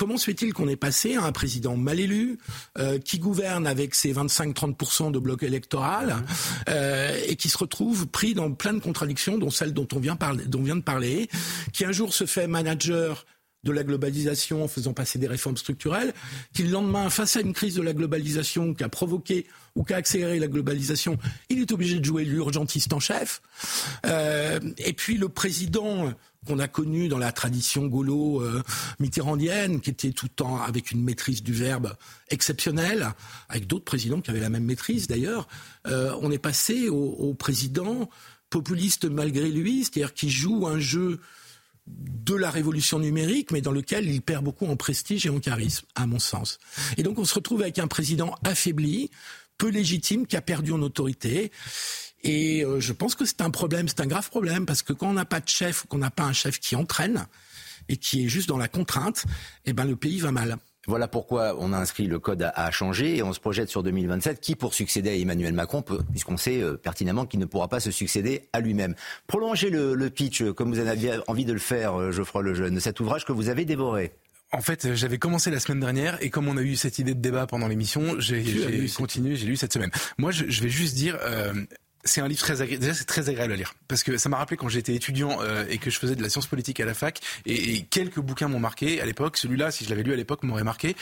Comment 0.00 0.16
se 0.16 0.24
fait-il 0.24 0.54
qu'on 0.54 0.66
est 0.66 0.76
passé 0.76 1.16
à 1.16 1.24
un 1.24 1.30
président 1.30 1.76
mal 1.76 2.00
élu, 2.00 2.38
euh, 2.78 2.98
qui 2.98 3.18
gouverne 3.18 3.66
avec 3.66 3.94
ses 3.94 4.14
25-30% 4.14 5.12
de 5.12 5.18
bloc 5.18 5.42
électoral, 5.42 6.24
euh, 6.70 7.20
et 7.26 7.36
qui 7.36 7.50
se 7.50 7.58
retrouve 7.58 8.06
pris 8.06 8.32
dans 8.32 8.50
plein 8.50 8.72
de 8.72 8.78
contradictions, 8.78 9.36
dont 9.36 9.50
celle 9.50 9.74
dont 9.74 9.86
on 9.92 9.98
vient, 9.98 10.16
parler, 10.16 10.46
dont 10.46 10.60
on 10.60 10.62
vient 10.62 10.76
de 10.76 10.80
parler, 10.80 11.28
qui 11.74 11.84
un 11.84 11.92
jour 11.92 12.14
se 12.14 12.24
fait 12.24 12.46
manager 12.46 13.26
de 13.64 13.72
la 13.72 13.82
globalisation 13.84 14.64
en 14.64 14.68
faisant 14.68 14.92
passer 14.92 15.18
des 15.18 15.26
réformes 15.26 15.56
structurelles, 15.56 16.14
qui 16.54 16.62
le 16.62 16.70
lendemain, 16.70 17.10
face 17.10 17.36
à 17.36 17.40
une 17.40 17.52
crise 17.52 17.74
de 17.74 17.82
la 17.82 17.92
globalisation 17.92 18.74
qui 18.74 18.84
a 18.84 18.88
provoqué 18.88 19.46
ou 19.74 19.84
qui 19.84 19.92
a 19.92 19.96
accéléré 19.96 20.38
la 20.38 20.48
globalisation, 20.48 21.18
il 21.48 21.60
est 21.60 21.72
obligé 21.72 21.98
de 21.98 22.04
jouer 22.04 22.24
l'urgentiste 22.24 22.92
en 22.92 23.00
chef. 23.00 23.42
Euh, 24.06 24.58
et 24.78 24.92
puis 24.92 25.18
le 25.18 25.28
président 25.28 26.12
qu'on 26.46 26.58
a 26.58 26.68
connu 26.68 27.08
dans 27.08 27.18
la 27.18 27.32
tradition 27.32 27.86
gaulo-mitterrandienne, 27.86 29.76
euh, 29.76 29.78
qui 29.78 29.90
était 29.90 30.12
tout 30.12 30.24
le 30.26 30.34
temps 30.34 30.62
avec 30.62 30.90
une 30.90 31.04
maîtrise 31.04 31.42
du 31.42 31.52
verbe 31.52 31.94
exceptionnelle, 32.30 33.10
avec 33.50 33.66
d'autres 33.66 33.84
présidents 33.84 34.22
qui 34.22 34.30
avaient 34.30 34.40
la 34.40 34.48
même 34.48 34.64
maîtrise 34.64 35.06
d'ailleurs, 35.06 35.48
euh, 35.86 36.14
on 36.22 36.30
est 36.30 36.38
passé 36.38 36.88
au, 36.88 36.96
au 36.96 37.34
président 37.34 38.08
populiste 38.48 39.04
malgré 39.04 39.50
lui, 39.50 39.84
c'est-à-dire 39.84 40.14
qui 40.14 40.30
joue 40.30 40.66
un 40.66 40.80
jeu 40.80 41.20
de 41.98 42.34
la 42.34 42.50
révolution 42.50 42.98
numérique, 42.98 43.50
mais 43.50 43.60
dans 43.60 43.72
lequel 43.72 44.08
il 44.08 44.22
perd 44.22 44.44
beaucoup 44.44 44.66
en 44.66 44.76
prestige 44.76 45.26
et 45.26 45.30
en 45.30 45.40
charisme, 45.40 45.86
à 45.94 46.06
mon 46.06 46.18
sens. 46.18 46.58
Et 46.96 47.02
donc 47.02 47.18
on 47.18 47.24
se 47.24 47.34
retrouve 47.34 47.62
avec 47.62 47.78
un 47.78 47.88
président 47.88 48.34
affaibli, 48.44 49.10
peu 49.58 49.68
légitime, 49.68 50.26
qui 50.26 50.36
a 50.36 50.42
perdu 50.42 50.72
en 50.72 50.82
autorité. 50.82 51.50
Et 52.22 52.64
euh, 52.64 52.80
je 52.80 52.92
pense 52.92 53.14
que 53.14 53.24
c'est 53.24 53.40
un 53.40 53.50
problème, 53.50 53.88
c'est 53.88 54.00
un 54.00 54.06
grave 54.06 54.28
problème, 54.28 54.66
parce 54.66 54.82
que 54.82 54.92
quand 54.92 55.08
on 55.08 55.14
n'a 55.14 55.24
pas 55.24 55.40
de 55.40 55.48
chef, 55.48 55.86
qu'on 55.88 55.98
n'a 55.98 56.10
pas 56.10 56.24
un 56.24 56.32
chef 56.32 56.60
qui 56.60 56.76
entraîne 56.76 57.26
et 57.88 57.96
qui 57.96 58.24
est 58.24 58.28
juste 58.28 58.48
dans 58.48 58.58
la 58.58 58.68
contrainte, 58.68 59.24
eh 59.64 59.72
ben 59.72 59.84
le 59.84 59.96
pays 59.96 60.20
va 60.20 60.30
mal. 60.30 60.58
Voilà 60.86 61.08
pourquoi 61.08 61.56
on 61.58 61.72
a 61.72 61.76
inscrit 61.76 62.06
le 62.06 62.18
code 62.18 62.50
à, 62.54 62.70
changer 62.70 63.16
et 63.16 63.22
on 63.22 63.32
se 63.32 63.40
projette 63.40 63.68
sur 63.68 63.82
2027 63.82 64.40
qui 64.40 64.56
pour 64.56 64.72
succéder 64.72 65.10
à 65.10 65.14
Emmanuel 65.14 65.52
Macron, 65.52 65.82
puisqu'on 66.10 66.36
sait 66.36 66.62
euh, 66.62 66.76
pertinemment 66.76 67.26
qu'il 67.26 67.38
ne 67.40 67.44
pourra 67.44 67.68
pas 67.68 67.80
se 67.80 67.90
succéder 67.90 68.48
à 68.52 68.60
lui-même. 68.60 68.94
Prolongez 69.26 69.68
le, 69.70 69.94
le, 69.94 70.10
pitch 70.10 70.42
euh, 70.42 70.52
comme 70.52 70.72
vous 70.72 70.80
en 70.80 70.86
aviez 70.86 71.18
envie 71.26 71.44
de 71.44 71.52
le 71.52 71.58
faire, 71.58 72.12
Geoffroy 72.12 72.42
Lejeune, 72.42 72.80
cet 72.80 73.00
ouvrage 73.00 73.24
que 73.24 73.32
vous 73.32 73.50
avez 73.50 73.64
dévoré. 73.64 74.12
En 74.52 74.62
fait, 74.62 74.94
j'avais 74.94 75.18
commencé 75.18 75.50
la 75.50 75.60
semaine 75.60 75.78
dernière 75.78 76.20
et 76.20 76.30
comme 76.30 76.48
on 76.48 76.56
a 76.56 76.62
eu 76.62 76.74
cette 76.74 76.98
idée 76.98 77.14
de 77.14 77.20
débat 77.20 77.46
pendant 77.46 77.68
l'émission, 77.68 78.18
j'ai 78.18 78.42
continué, 78.96 79.36
j'ai 79.36 79.46
lu 79.46 79.56
cette 79.56 79.72
semaine. 79.72 79.90
Moi, 80.18 80.32
je, 80.32 80.44
je 80.48 80.62
vais 80.62 80.68
juste 80.68 80.96
dire, 80.96 81.16
euh, 81.22 81.54
c'est 82.04 82.20
un 82.20 82.28
livre 82.28 82.40
très 82.40 82.62
agréable. 82.62 82.82
Déjà, 82.82 82.94
c'est 82.94 83.04
très 83.04 83.28
agréable 83.28 83.52
à 83.52 83.56
lire 83.56 83.74
parce 83.88 84.02
que 84.02 84.16
ça 84.16 84.28
m'a 84.28 84.36
rappelé 84.36 84.56
quand 84.56 84.68
j'étais 84.68 84.94
étudiant 84.94 85.38
euh, 85.40 85.64
et 85.68 85.78
que 85.78 85.90
je 85.90 85.98
faisais 85.98 86.16
de 86.16 86.22
la 86.22 86.28
science 86.28 86.46
politique 86.46 86.80
à 86.80 86.84
la 86.84 86.94
fac 86.94 87.20
et, 87.46 87.82
quelques 87.82 88.20
bouquins 88.20 88.48
m'ont 88.48 88.60
marqué 88.60 89.00
à 89.00 89.06
l'époque. 89.06 89.36
Celui-là, 89.36 89.70
si 89.70 89.84
je 89.84 89.90
l'avais 89.90 90.02
lu 90.02 90.12
à 90.12 90.16
l'époque, 90.16 90.42
m'aurait 90.42 90.64
marqué. 90.64 90.96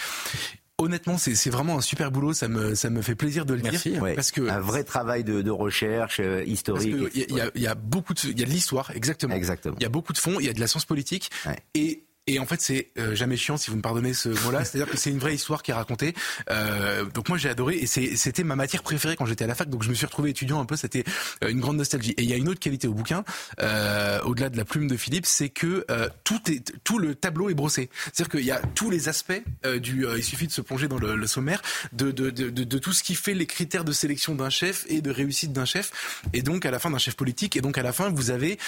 Honnêtement, 0.81 1.19
c'est 1.19 1.51
vraiment 1.51 1.79
un 1.79 1.81
super 1.81 2.13
boulot. 2.13 2.33
Ça 2.33 2.47
me 2.47 2.77
ça 2.77 2.89
me 2.89 3.03
fait 3.03 3.17
plaisir 3.17 3.45
de 3.45 3.55
le 3.55 3.63
Merci, 3.63 3.91
lire 3.91 4.05
parce 4.15 4.31
que 4.31 4.49
un 4.49 4.61
vrai 4.61 4.85
travail 4.85 5.25
de, 5.25 5.43
de 5.43 5.51
recherche 5.51 6.21
euh, 6.21 6.45
historique. 6.47 6.95
Il 7.15 7.35
y, 7.35 7.41
a, 7.41 7.51
y, 7.55 7.67
a 7.67 7.75
beaucoup 7.75 8.15
de 8.15 8.21
il 8.25 8.39
y 8.39 8.43
a 8.43 8.47
de 8.47 8.51
l'histoire 8.51 8.93
exactement. 8.95 9.35
Exactement. 9.35 9.75
Il 9.81 9.83
y 9.83 9.87
a 9.87 9.91
beaucoup 9.91 10.13
de 10.13 10.19
fond. 10.19 10.39
Il 10.39 10.47
y 10.47 10.49
a 10.49 10.53
de 10.53 10.61
la 10.61 10.69
science 10.69 10.85
politique 10.85 11.31
et 11.75 12.05
et 12.29 12.39
en 12.39 12.47
fait, 12.47 12.61
c'est 12.61 12.91
euh, 12.99 13.15
jamais 13.15 13.39
chiant 13.39 13.57
si 13.57 13.71
vous 13.71 13.77
me 13.77 13.83
pardonnez 13.83 14.13
ce 14.13 14.29
mot-là. 14.45 14.65
C'est-à-dire 14.65 14.91
que 14.91 14.99
c'est 14.99 15.11
une 15.11 15.19
vraie 15.19 15.35
histoire 15.35 15.63
qui 15.63 15.71
est 15.71 15.75
racontée. 15.75 16.15
Euh, 16.51 17.07
donc 17.07 17.31
moi, 17.31 17.39
j'ai 17.39 17.49
adoré 17.49 17.77
et 17.77 17.87
c'était 17.87 18.45
ma 18.45 18.55
matière 18.55 18.83
préférée 18.83 19.17
quand 19.17 19.25
j'étais 19.25 19.45
à 19.45 19.47
la 19.47 19.55
fac. 19.55 19.71
Donc 19.71 19.83
je 19.83 19.89
me 19.89 19.95
suis 19.95 20.05
retrouvé 20.05 20.31
étudiant 20.31 20.61
un 20.61 20.67
peu. 20.67 20.77
C'était 20.77 21.05
euh, 21.43 21.49
une 21.49 21.61
grande 21.61 21.79
nostalgie. 21.79 22.13
Et 22.19 22.23
il 22.23 22.29
y 22.29 22.35
a 22.35 22.37
une 22.37 22.49
autre 22.49 22.61
qualité 22.61 22.87
au 22.87 22.93
bouquin, 22.93 23.25
euh, 23.61 24.21
au-delà 24.25 24.51
de 24.51 24.59
la 24.59 24.67
plume 24.67 24.89
de 24.89 24.97
Philippe, 24.97 25.25
c'est 25.25 25.49
que 25.49 25.87
euh, 25.91 26.09
tout 26.23 26.39
est 26.51 26.73
tout 26.85 26.99
le 26.99 27.15
tableau 27.15 27.49
est 27.49 27.55
brossé. 27.55 27.89
C'est-à-dire 28.13 28.29
qu'il 28.29 28.47
y 28.47 28.51
a 28.51 28.61
tous 28.75 28.91
les 28.91 29.09
aspects 29.09 29.43
du. 29.81 30.07
il 30.17 30.23
suffit 30.23 30.47
de 30.47 30.53
se 30.53 30.61
plonger 30.61 30.89
dans 30.89 30.99
le, 30.99 31.17
le 31.17 31.27
sommaire 31.27 31.63
de 31.93 32.11
de, 32.11 32.29
de, 32.31 32.51
de, 32.51 32.79
tout 32.79 32.93
ce 32.93 33.03
qui 33.03 33.15
fait 33.15 33.35
les 33.35 33.47
critères 33.47 33.85
de 33.85 33.93
sélection 33.93 34.35
d'un 34.35 34.51
chef 34.51 34.85
et 34.89 35.01
de 35.01 35.11
réussite 35.11 35.53
d'un 35.53 35.65
chef. 35.65 36.23
Et 36.35 36.43
donc 36.43 36.67
à 36.67 36.71
la 36.71 36.79
fin 36.79 36.91
d'un 36.91 36.99
chef 36.99 37.17
politique. 37.17 37.57
Et 37.57 37.61
donc 37.61 37.79
à 37.79 37.83
la 37.83 37.93
fin, 37.93 38.11
vous 38.11 38.31
avez 38.31 38.59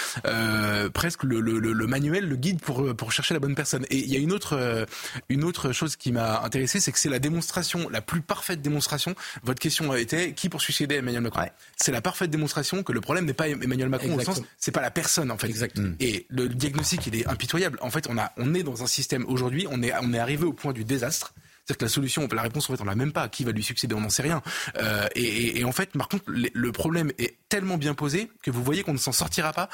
presque 0.95 1.25
le, 1.25 1.41
le, 1.41 1.87
manuel, 1.87 2.27
le 2.27 2.37
guide 2.37 2.61
pour 2.61 3.13
chercher 3.13 3.35
la 3.35 3.41
bonne 3.41 3.50
personne. 3.55 3.87
Et 3.91 3.99
il 3.99 4.13
y 4.13 4.17
a 4.17 4.19
une 4.19 4.33
autre, 4.33 4.57
euh, 4.57 4.87
une 5.29 5.45
autre 5.45 5.73
chose 5.73 5.97
qui 5.97 6.13
m'a 6.13 6.41
intéressé, 6.43 6.81
c'est 6.81 6.93
que 6.93 6.99
c'est 6.99 7.09
la 7.09 7.19
démonstration, 7.19 7.89
la 7.89 8.01
plus 8.01 8.21
parfaite 8.21 8.63
démonstration. 8.63 9.15
Votre 9.43 9.61
question 9.61 9.95
était 9.95 10.33
qui 10.33 10.49
pour 10.49 10.61
succéder 10.61 10.97
à 10.97 10.99
Emmanuel 10.99 11.23
Macron 11.23 11.43
C'est 11.77 11.93
la 11.93 12.01
parfaite 12.01 12.31
démonstration 12.31 12.83
que 12.83 12.93
le 12.93 13.01
problème 13.01 13.25
n'est 13.25 13.35
pas 13.35 13.49
Emmanuel 13.49 13.89
Macron 13.89 14.15
au 14.15 14.21
sens, 14.21 14.43
c'est 14.59 14.73
pas 14.73 14.83
la 14.83 14.91
personne 14.91 15.31
en 15.31 15.39
fait. 15.39 15.49
Exactement. 15.49 15.95
Et 16.01 16.27
le 16.29 16.49
diagnostic 16.49 17.07
il 17.07 17.17
est 17.17 17.27
impitoyable. 17.27 17.79
En 17.83 17.91
fait, 17.91 18.07
on 18.09 18.19
a, 18.19 18.33
on 18.37 18.55
est 18.55 18.63
dans 18.63 18.83
un 18.83 18.87
système 18.87 19.25
aujourd'hui, 19.27 19.67
on 19.71 19.83
est, 19.83 19.93
on 20.01 20.13
est 20.13 20.19
arrivé 20.19 20.45
au 20.45 20.53
point 20.53 20.73
du 20.73 20.85
désastre. 20.85 21.35
C'est-à-dire 21.71 21.79
que 21.79 21.85
la 21.85 21.91
solution, 21.91 22.29
la 22.33 22.43
réponse, 22.43 22.69
en 22.69 22.75
fait, 22.75 22.83
on 22.83 22.85
l'a 22.85 22.97
même 22.97 23.13
pas. 23.13 23.29
Qui 23.29 23.45
va 23.45 23.53
lui 23.53 23.63
succéder? 23.63 23.95
On 23.95 24.01
n'en 24.01 24.11
sait 24.11 24.23
rien. 24.23 24.43
Euh, 24.77 25.07
et, 25.15 25.65
en 25.65 25.71
fait, 25.71 25.91
par 25.93 26.09
contre, 26.09 26.25
le 26.27 26.73
problème 26.73 27.13
est 27.19 27.37
tellement 27.49 27.77
bien 27.77 27.95
posé 27.95 28.31
que 28.43 28.51
vous 28.51 28.63
voyez 28.65 28.83
qu'on 28.83 28.93
ne 28.93 28.99
s'en 28.99 29.13
sortira 29.13 29.53
pas 29.53 29.69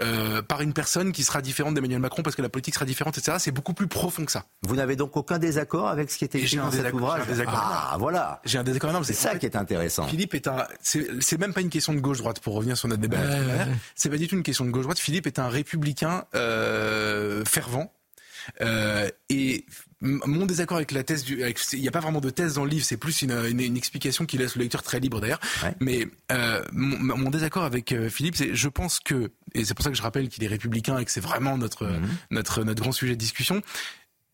euh, 0.00 0.40
par 0.40 0.62
une 0.62 0.72
personne 0.72 1.12
qui 1.12 1.24
sera 1.24 1.42
différente 1.42 1.74
d'Emmanuel 1.74 1.98
Macron 1.98 2.22
parce 2.22 2.36
que 2.36 2.42
la 2.42 2.48
politique 2.48 2.74
sera 2.74 2.86
différente, 2.86 3.18
etc. 3.18 3.36
C'est 3.38 3.50
beaucoup 3.50 3.74
plus 3.74 3.86
profond 3.86 4.24
que 4.24 4.32
ça. 4.32 4.46
Vous 4.62 4.76
n'avez 4.76 4.96
donc 4.96 5.16
aucun 5.16 5.38
désaccord 5.38 5.88
avec 5.88 6.10
ce 6.10 6.18
qui 6.18 6.24
était 6.24 6.40
écrit 6.40 6.56
dans 6.56 6.70
cet 6.70 6.90
ouvrage 6.92 7.22
Ah, 7.48 7.96
voilà. 7.98 8.40
J'ai 8.44 8.58
un 8.58 8.64
désaccord 8.64 9.04
C'est 9.04 9.12
ça 9.12 9.36
qui 9.36 9.44
est 9.44 9.56
intéressant. 9.56 10.06
Philippe 10.06 10.34
est 10.34 10.48
un. 10.48 10.66
C'est 10.80 11.38
même 11.38 11.52
pas 11.52 11.60
une 11.60 11.70
question 11.70 11.92
de 11.92 12.00
gauche-droite 12.00 12.40
pour 12.40 12.54
revenir 12.54 12.78
sur 12.78 12.88
notre 12.88 13.02
débat. 13.02 13.18
C'est 13.94 14.08
pas 14.08 14.16
du 14.16 14.26
tout 14.26 14.36
une 14.36 14.42
question 14.42 14.64
de 14.64 14.70
gauche-droite. 14.70 14.98
Philippe 14.98 15.26
est 15.26 15.38
un 15.38 15.48
républicain 15.48 16.24
euh, 16.34 17.44
fervent. 17.44 17.92
Euh, 18.60 19.08
et 19.28 19.66
mon 20.02 20.46
désaccord 20.46 20.76
avec 20.76 20.90
la 20.90 21.04
thèse 21.04 21.24
du, 21.24 21.42
il 21.72 21.80
n'y 21.80 21.88
a 21.88 21.92
pas 21.92 22.00
vraiment 22.00 22.20
de 22.20 22.30
thèse 22.30 22.54
dans 22.54 22.64
le 22.64 22.70
livre, 22.70 22.84
c'est 22.84 22.96
plus 22.96 23.22
une, 23.22 23.32
une, 23.46 23.76
explication 23.76 24.26
qui 24.26 24.36
laisse 24.36 24.56
le 24.56 24.62
lecteur 24.62 24.82
très 24.82 24.98
libre 24.98 25.20
d'ailleurs. 25.20 25.40
Mais 25.80 26.08
euh, 26.32 26.62
mon, 26.72 27.30
désaccord 27.30 27.62
avec 27.62 27.92
euh, 27.92 28.10
Philippe, 28.10 28.36
c'est, 28.36 28.54
je 28.54 28.68
pense 28.68 28.98
que, 28.98 29.30
et 29.54 29.64
c'est 29.64 29.74
pour 29.74 29.84
ça 29.84 29.90
que 29.90 29.96
je 29.96 30.02
rappelle 30.02 30.28
qu'il 30.28 30.42
est 30.42 30.48
républicain 30.48 30.98
et 30.98 31.04
que 31.04 31.10
c'est 31.10 31.20
vraiment 31.20 31.56
notre 31.56 31.86
mhm. 31.86 32.08
notre 32.30 32.64
notre 32.64 32.82
grand 32.82 32.92
sujet 32.92 33.12
de 33.14 33.18
discussion. 33.18 33.62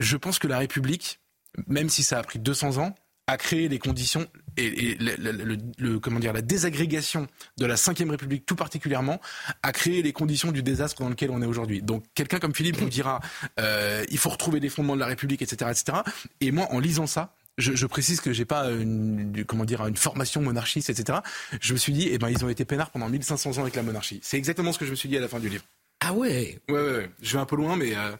Je 0.00 0.16
pense 0.16 0.38
que 0.38 0.46
la 0.46 0.59
République, 0.59 1.20
même 1.66 1.88
si 1.88 2.02
ça 2.02 2.18
a 2.18 2.22
pris 2.22 2.38
200 2.38 2.78
ans, 2.78 2.94
a 3.26 3.37
créé 3.37 3.68
les 3.68 3.78
conditions 3.78 4.26
et, 4.58 4.98
le, 4.98 5.98
comment 5.98 6.20
dire, 6.20 6.32
la 6.32 6.42
désagrégation 6.42 7.26
de 7.58 7.66
la 7.66 7.74
Ve 7.74 8.10
République 8.10 8.46
tout 8.46 8.56
particulièrement 8.56 9.20
a 9.62 9.72
créé 9.72 10.02
les 10.02 10.12
conditions 10.12 10.52
du 10.52 10.62
désastre 10.62 11.02
dans 11.02 11.08
lequel 11.08 11.30
on 11.30 11.42
est 11.42 11.46
aujourd'hui. 11.46 11.82
Donc 11.82 12.04
quelqu'un 12.14 12.38
comme 12.38 12.54
Philippe 12.54 12.80
nous 12.80 12.88
dira 12.88 13.20
euh, 13.60 14.04
il 14.10 14.18
faut 14.18 14.30
retrouver 14.30 14.60
les 14.60 14.68
fondements 14.68 14.94
de 14.94 15.00
la 15.00 15.06
République, 15.06 15.42
etc., 15.42 15.70
etc. 15.70 15.98
Et 16.40 16.50
moi, 16.50 16.68
en 16.70 16.80
lisant 16.80 17.06
ça, 17.06 17.34
je, 17.56 17.74
je, 17.74 17.86
précise 17.86 18.20
que 18.20 18.32
j'ai 18.32 18.44
pas 18.44 18.70
une, 18.70 19.44
comment 19.46 19.64
dire, 19.64 19.84
une 19.86 19.96
formation 19.96 20.40
monarchiste, 20.40 20.90
etc. 20.90 21.18
Je 21.60 21.72
me 21.72 21.78
suis 21.78 21.92
dit, 21.92 22.08
eh 22.10 22.18
ben, 22.18 22.28
ils 22.28 22.44
ont 22.44 22.48
été 22.48 22.64
peinards 22.64 22.90
pendant 22.90 23.08
1500 23.08 23.58
ans 23.58 23.62
avec 23.62 23.74
la 23.74 23.82
monarchie. 23.82 24.20
C'est 24.22 24.36
exactement 24.36 24.72
ce 24.72 24.78
que 24.78 24.86
je 24.86 24.92
me 24.92 24.96
suis 24.96 25.08
dit 25.08 25.16
à 25.16 25.20
la 25.20 25.28
fin 25.28 25.40
du 25.40 25.48
livre. 25.48 25.64
Ah 26.00 26.12
ouais? 26.12 26.60
Ouais, 26.68 26.74
ouais, 26.74 26.96
ouais. 26.96 27.10
Je 27.20 27.32
vais 27.32 27.40
un 27.40 27.46
peu 27.46 27.56
loin, 27.56 27.76
mais... 27.76 27.96
Euh... 27.96 28.12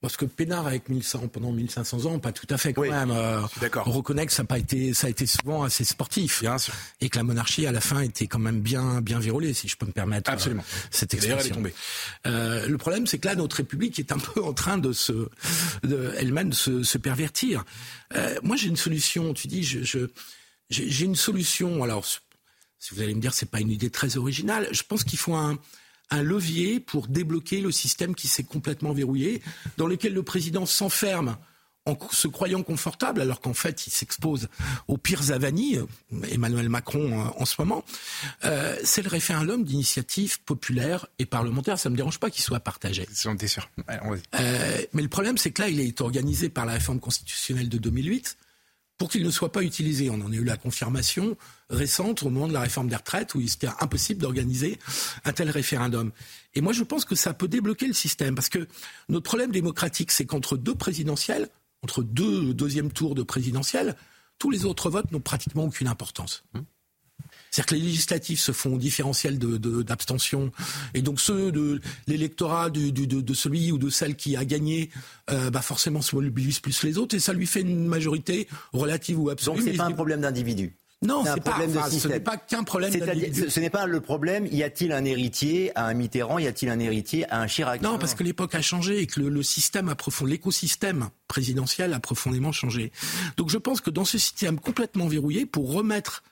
Parce 0.00 0.16
que 0.16 0.24
Pénard 0.24 0.68
avec 0.68 0.88
1100 0.88 1.26
pendant 1.26 1.50
1500 1.50 2.04
ans, 2.04 2.18
pas 2.20 2.30
tout 2.30 2.46
à 2.50 2.56
fait 2.56 2.72
quand 2.72 2.82
même. 2.82 3.10
Euh, 3.10 3.40
d'accord. 3.60 3.88
On 3.88 3.90
reconnaît 3.90 4.26
que 4.26 4.32
ça 4.32 4.42
a 4.42 4.44
pas 4.44 4.58
été, 4.58 4.94
ça 4.94 5.08
a 5.08 5.10
été 5.10 5.26
souvent 5.26 5.64
assez 5.64 5.82
sportif. 5.82 6.40
Bien 6.40 6.56
sûr. 6.56 6.72
Et 7.00 7.08
que 7.08 7.16
la 7.16 7.24
monarchie 7.24 7.66
à 7.66 7.72
la 7.72 7.80
fin 7.80 8.00
était 8.00 8.28
quand 8.28 8.38
même 8.38 8.60
bien, 8.60 9.00
bien 9.00 9.18
vérolée, 9.18 9.54
si 9.54 9.66
je 9.66 9.76
peux 9.76 9.86
me 9.86 9.92
permettre. 9.92 10.30
Euh, 10.30 10.34
Absolument. 10.34 10.64
cette 10.92 11.14
expression. 11.14 11.38
elle 11.40 11.46
est 11.46 11.54
tombée. 11.54 11.74
Euh, 12.26 12.68
le 12.68 12.78
problème, 12.78 13.08
c'est 13.08 13.18
que 13.18 13.26
là, 13.26 13.34
notre 13.34 13.56
République 13.56 13.98
est 13.98 14.12
un 14.12 14.18
peu 14.34 14.40
en 14.40 14.52
train 14.52 14.78
de 14.78 14.92
se, 14.92 15.28
de, 15.82 16.14
elle-même 16.16 16.52
se, 16.52 16.84
se 16.84 16.98
pervertir. 16.98 17.64
Euh, 18.14 18.38
moi, 18.44 18.54
j'ai 18.54 18.68
une 18.68 18.76
solution. 18.76 19.34
Tu 19.34 19.48
dis, 19.48 19.64
je 19.64 20.06
j'ai 20.70 21.04
une 21.06 21.16
solution. 21.16 21.82
Alors, 21.82 22.04
si 22.78 22.94
vous 22.94 23.00
allez 23.00 23.14
me 23.14 23.20
dire, 23.20 23.34
c'est 23.34 23.50
pas 23.50 23.60
une 23.60 23.70
idée 23.70 23.90
très 23.90 24.16
originale. 24.16 24.68
Je 24.70 24.82
pense 24.84 25.02
qu'il 25.02 25.18
faut 25.18 25.34
un 25.34 25.58
un 26.10 26.22
levier 26.22 26.80
pour 26.80 27.06
débloquer 27.06 27.60
le 27.60 27.70
système 27.70 28.14
qui 28.14 28.28
s'est 28.28 28.44
complètement 28.44 28.92
verrouillé, 28.92 29.42
dans 29.76 29.86
lequel 29.86 30.14
le 30.14 30.22
président 30.22 30.66
s'enferme 30.66 31.36
en 31.88 31.96
se 32.10 32.28
croyant 32.28 32.62
confortable, 32.62 33.20
alors 33.20 33.40
qu'en 33.40 33.54
fait, 33.54 33.86
il 33.86 33.90
s'expose 33.90 34.48
aux 34.88 34.98
pires 34.98 35.32
avanies, 35.32 35.78
Emmanuel 36.30 36.68
Macron 36.68 37.12
euh, 37.12 37.30
en 37.36 37.44
ce 37.44 37.54
moment, 37.58 37.84
euh, 38.44 38.76
c'est 38.84 39.02
le 39.02 39.08
référendum 39.08 39.64
d'initiative 39.64 40.40
populaire 40.42 41.06
et 41.18 41.26
parlementaire. 41.26 41.78
Ça 41.78 41.88
ne 41.88 41.94
me 41.94 41.96
dérange 41.96 42.18
pas 42.18 42.30
qu'il 42.30 42.42
soit 42.42 42.60
partagé. 42.60 43.08
J'en 43.22 43.36
sûr. 43.38 43.70
Euh, 43.88 44.82
mais 44.92 45.02
le 45.02 45.08
problème, 45.08 45.38
c'est 45.38 45.50
que 45.50 45.62
là, 45.62 45.68
il 45.68 45.80
est 45.80 46.00
organisé 46.00 46.48
par 46.48 46.66
la 46.66 46.72
réforme 46.72 47.00
constitutionnelle 47.00 47.68
de 47.68 47.78
2008 47.78 48.36
pour 48.98 49.08
qu'il 49.08 49.24
ne 49.24 49.30
soit 49.30 49.52
pas 49.52 49.62
utilisé. 49.62 50.10
On 50.10 50.20
en 50.20 50.32
a 50.32 50.34
eu 50.34 50.44
la 50.44 50.56
confirmation 50.56 51.36
récente 51.70 52.24
au 52.24 52.30
moment 52.30 52.48
de 52.48 52.52
la 52.52 52.60
réforme 52.60 52.88
des 52.88 52.96
retraites 52.96 53.34
où 53.34 53.40
il 53.40 53.46
était 53.46 53.68
impossible 53.80 54.20
d'organiser 54.20 54.78
un 55.24 55.32
tel 55.32 55.50
référendum. 55.50 56.10
Et 56.54 56.60
moi, 56.60 56.72
je 56.72 56.82
pense 56.82 57.04
que 57.04 57.14
ça 57.14 57.32
peut 57.32 57.48
débloquer 57.48 57.86
le 57.86 57.94
système 57.94 58.34
parce 58.34 58.48
que 58.48 58.66
notre 59.08 59.24
problème 59.24 59.52
démocratique, 59.52 60.10
c'est 60.10 60.26
qu'entre 60.26 60.56
deux 60.56 60.74
présidentielles, 60.74 61.48
entre 61.82 62.02
deux 62.02 62.52
deuxièmes 62.52 62.92
tours 62.92 63.14
de 63.14 63.22
présidentielles, 63.22 63.94
tous 64.38 64.50
les 64.50 64.64
autres 64.64 64.90
votes 64.90 65.10
n'ont 65.12 65.20
pratiquement 65.20 65.64
aucune 65.64 65.86
importance. 65.86 66.44
C'est-à-dire 67.50 67.66
que 67.66 67.74
les 67.74 67.80
législatives 67.80 68.40
se 68.40 68.52
font 68.52 68.74
au 68.74 68.78
différentiel 68.78 69.38
d'abstention. 69.38 70.46
De, 70.46 70.50
et 70.94 71.02
donc 71.02 71.20
ceux 71.20 71.52
de 71.52 71.80
l'électorat 72.06 72.70
de, 72.70 72.90
de, 72.90 73.34
celui 73.34 73.72
ou 73.72 73.78
de 73.78 73.90
celle 73.90 74.16
qui 74.16 74.36
a 74.36 74.44
gagné, 74.44 74.90
euh, 75.30 75.50
bah 75.50 75.62
forcément 75.62 76.02
se 76.02 76.14
mobilise 76.14 76.60
plus 76.60 76.82
les 76.82 76.98
autres 76.98 77.14
et 77.14 77.20
ça 77.20 77.32
lui 77.32 77.46
fait 77.46 77.60
une 77.60 77.86
majorité 77.86 78.48
relative 78.72 79.18
ou 79.20 79.30
absolue. 79.30 79.56
Donc 79.56 79.64
c'est 79.64 79.76
pas 79.76 79.84
un 79.84 79.92
problème 79.92 80.20
d'individu. 80.20 80.72
Non, 81.00 81.22
c'est 81.24 81.40
pas, 81.40 81.56
ce 81.90 82.08
n'est 82.08 82.18
pas 82.18 82.36
qu'un 82.36 82.64
problème. 82.64 82.92
Ce, 82.92 83.48
ce 83.48 83.60
n'est 83.60 83.70
pas 83.70 83.86
le 83.86 84.00
problème. 84.00 84.48
Y 84.50 84.64
a-t-il 84.64 84.90
un 84.90 85.04
héritier 85.04 85.70
à 85.76 85.86
un 85.86 85.94
Mitterrand 85.94 86.40
Y 86.40 86.48
a-t-il 86.48 86.70
un 86.70 86.80
héritier 86.80 87.30
à 87.30 87.40
un 87.40 87.46
Chirac? 87.46 87.82
Non, 87.82 87.98
parce 87.98 88.14
que 88.14 88.24
l'époque 88.24 88.56
a 88.56 88.62
changé 88.62 88.98
et 89.00 89.06
que 89.06 89.20
le, 89.20 89.28
le 89.28 89.42
système 89.44 89.88
a 89.88 89.94
profond, 89.94 90.24
l'écosystème 90.24 91.10
présidentiel 91.28 91.94
a 91.94 92.00
profondément 92.00 92.50
changé. 92.50 92.90
Donc 93.36 93.48
je 93.48 93.58
pense 93.58 93.80
que 93.80 93.90
dans 93.90 94.04
ce 94.04 94.18
système 94.18 94.58
complètement 94.58 95.06
verrouillé, 95.06 95.46
pour 95.46 95.72
remettre 95.72 96.24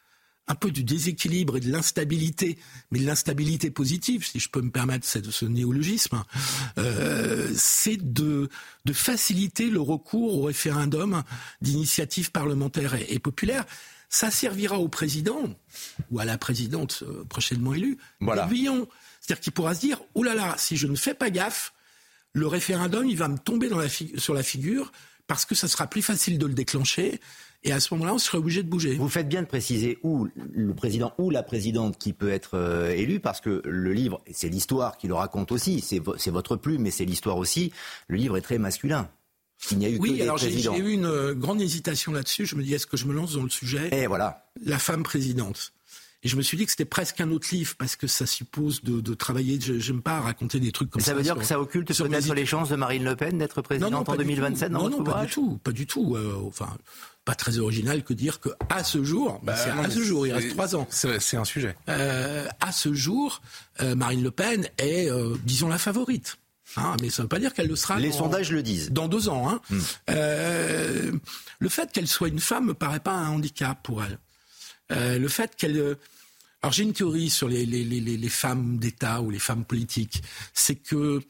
un 0.48 0.54
peu 0.54 0.70
du 0.70 0.84
déséquilibre 0.84 1.56
et 1.56 1.60
de 1.60 1.70
l'instabilité, 1.70 2.58
mais 2.90 3.00
de 3.00 3.06
l'instabilité 3.06 3.70
positive, 3.70 4.24
si 4.24 4.38
je 4.38 4.48
peux 4.48 4.60
me 4.60 4.70
permettre 4.70 5.06
ce, 5.06 5.18
ce 5.30 5.44
néologisme, 5.44 6.22
euh, 6.78 7.50
c'est 7.54 7.96
de, 7.96 8.48
de 8.84 8.92
faciliter 8.92 9.68
le 9.70 9.80
recours 9.80 10.38
au 10.38 10.42
référendum 10.42 11.22
d'initiative 11.60 12.30
parlementaire 12.30 12.94
et, 12.94 13.06
et, 13.10 13.18
populaire. 13.18 13.64
Ça 14.08 14.30
servira 14.30 14.78
au 14.78 14.88
président 14.88 15.42
ou 16.12 16.20
à 16.20 16.24
la 16.24 16.38
présidente 16.38 17.02
euh, 17.02 17.24
prochainement 17.24 17.74
élue 17.74 17.98
voilà. 18.20 18.48
C'est-à-dire 19.20 19.40
qu'il 19.42 19.52
pourra 19.52 19.74
se 19.74 19.80
dire, 19.80 20.00
oh 20.14 20.22
là 20.22 20.34
là, 20.34 20.54
si 20.56 20.76
je 20.76 20.86
ne 20.86 20.94
fais 20.94 21.14
pas 21.14 21.30
gaffe, 21.30 21.72
le 22.32 22.46
référendum, 22.46 23.08
il 23.08 23.16
va 23.16 23.26
me 23.28 23.38
tomber 23.38 23.68
dans 23.68 23.78
la 23.78 23.88
sur 23.88 24.34
la 24.34 24.42
figure 24.44 24.92
parce 25.26 25.44
que 25.44 25.54
ça 25.54 25.66
sera 25.68 25.88
plus 25.88 26.02
facile 26.02 26.38
de 26.38 26.46
le 26.46 26.54
déclencher 26.54 27.20
et 27.64 27.72
à 27.72 27.80
ce 27.80 27.92
moment-là, 27.94 28.14
on 28.14 28.18
serait 28.18 28.38
obligé 28.38 28.62
de 28.62 28.68
bouger. 28.68 28.94
Vous 28.94 29.08
faites 29.08 29.28
bien 29.28 29.42
de 29.42 29.46
préciser 29.46 29.98
où 30.02 30.28
le 30.52 30.74
président 30.74 31.12
ou 31.18 31.30
la 31.30 31.42
présidente 31.42 31.98
qui 31.98 32.12
peut 32.12 32.30
être 32.30 32.56
euh, 32.56 32.90
élu, 32.90 33.20
parce 33.20 33.40
que 33.40 33.62
le 33.64 33.92
livre, 33.92 34.20
c'est 34.30 34.48
l'histoire 34.48 34.96
qui 34.96 35.08
le 35.08 35.14
raconte 35.14 35.52
aussi, 35.52 35.80
c'est 35.80 36.30
votre 36.30 36.56
plume, 36.56 36.82
mais 36.82 36.90
c'est 36.90 37.04
l'histoire 37.04 37.36
aussi. 37.36 37.72
Le 38.08 38.16
livre 38.16 38.36
est 38.36 38.42
très 38.42 38.58
masculin. 38.58 39.08
Il 39.70 39.78
n'y 39.78 39.86
a 39.86 39.88
eu 39.88 39.98
oui, 39.98 40.20
alors 40.20 40.36
j'ai 40.36 40.50
eu 40.52 40.90
une 40.90 41.06
euh, 41.06 41.34
grande 41.34 41.60
hésitation 41.60 42.12
là-dessus. 42.12 42.46
Je 42.46 42.56
me 42.56 42.62
dis, 42.62 42.74
est-ce 42.74 42.86
que 42.86 42.96
je 42.96 43.06
me 43.06 43.14
lance 43.14 43.32
dans 43.32 43.42
le 43.42 43.48
sujet? 43.48 43.88
Et 43.92 44.06
voilà. 44.06 44.46
La 44.64 44.78
femme 44.78 45.02
présidente. 45.02 45.72
Et 46.22 46.28
je 46.28 46.36
me 46.36 46.42
suis 46.42 46.56
dit 46.56 46.64
que 46.64 46.70
c'était 46.70 46.84
presque 46.84 47.20
un 47.20 47.30
autre 47.30 47.48
livre 47.52 47.74
parce 47.76 47.94
que 47.94 48.06
ça 48.06 48.26
suppose 48.26 48.82
de, 48.82 49.00
de 49.00 49.14
travailler. 49.14 49.60
Je 49.60 49.92
n'aime 49.92 50.02
pas 50.02 50.20
raconter 50.20 50.58
des 50.60 50.72
trucs 50.72 50.90
comme 50.90 51.00
ça. 51.00 51.12
Ça 51.12 51.14
veut 51.14 51.22
dire 51.22 51.36
que 51.36 51.44
ça 51.44 51.60
occulte 51.60 51.96
peut-être 51.96 52.34
les 52.34 52.46
chances 52.46 52.70
de 52.70 52.76
Marine 52.76 53.04
Le 53.04 53.16
Pen 53.16 53.38
d'être 53.38 53.62
présidente 53.62 54.08
en 54.08 54.16
2027 54.16 54.70
Non, 54.70 54.88
non, 54.88 55.04
pas 55.04 55.24
du 55.24 55.32
tout, 55.32 55.58
pas 55.62 55.72
du 55.72 55.86
tout. 55.86 56.16
Euh, 56.16 56.42
enfin, 56.46 56.68
pas 57.24 57.34
très 57.34 57.58
original 57.58 58.02
que 58.02 58.14
dire 58.14 58.40
que 58.40 58.48
à 58.70 58.84
ce 58.84 59.04
jour, 59.04 59.40
bah, 59.42 59.56
c'est 59.56 59.70
à 59.70 59.90
ce 59.90 60.00
jour, 60.00 60.26
il 60.26 60.32
reste 60.32 60.50
trois 60.50 60.74
ans. 60.76 60.86
C'est 60.90 61.36
un 61.36 61.44
sujet. 61.44 61.76
Euh, 61.88 62.46
à 62.60 62.72
ce 62.72 62.94
jour, 62.94 63.42
euh, 63.80 63.94
Marine 63.94 64.22
Le 64.22 64.30
Pen 64.30 64.68
est, 64.78 65.10
euh, 65.10 65.36
disons, 65.44 65.68
la 65.68 65.78
favorite. 65.78 66.38
Hein, 66.76 66.96
mais 67.00 67.10
ça 67.10 67.22
ne 67.22 67.24
veut 67.24 67.28
pas 67.28 67.38
dire 67.38 67.54
qu'elle 67.54 67.68
le 67.68 67.76
sera. 67.76 67.98
Les 67.98 68.12
sondages 68.12 68.52
le 68.52 68.62
disent. 68.62 68.90
Dans 68.90 69.08
deux 69.08 69.28
ans. 69.28 69.48
Hein. 69.48 69.60
Hmm. 69.70 69.80
Euh, 70.10 71.12
le 71.58 71.68
fait 71.68 71.90
qu'elle 71.92 72.08
soit 72.08 72.28
une 72.28 72.40
femme 72.40 72.66
me 72.66 72.74
paraît 72.74 73.00
pas 73.00 73.12
un 73.12 73.28
handicap 73.28 73.78
pour 73.82 74.02
elle. 74.02 74.18
Euh, 74.92 75.18
le 75.18 75.28
fait 75.28 75.56
qu'elle. 75.56 75.96
Alors 76.62 76.72
j'ai 76.72 76.82
une 76.82 76.92
théorie 76.92 77.30
sur 77.30 77.48
les, 77.48 77.66
les, 77.66 77.84
les, 77.84 78.00
les 78.00 78.28
femmes 78.28 78.78
d'État 78.78 79.20
ou 79.20 79.30
les 79.30 79.38
femmes 79.38 79.64
politiques. 79.64 80.22
C'est 80.54 80.76
que 80.76 81.22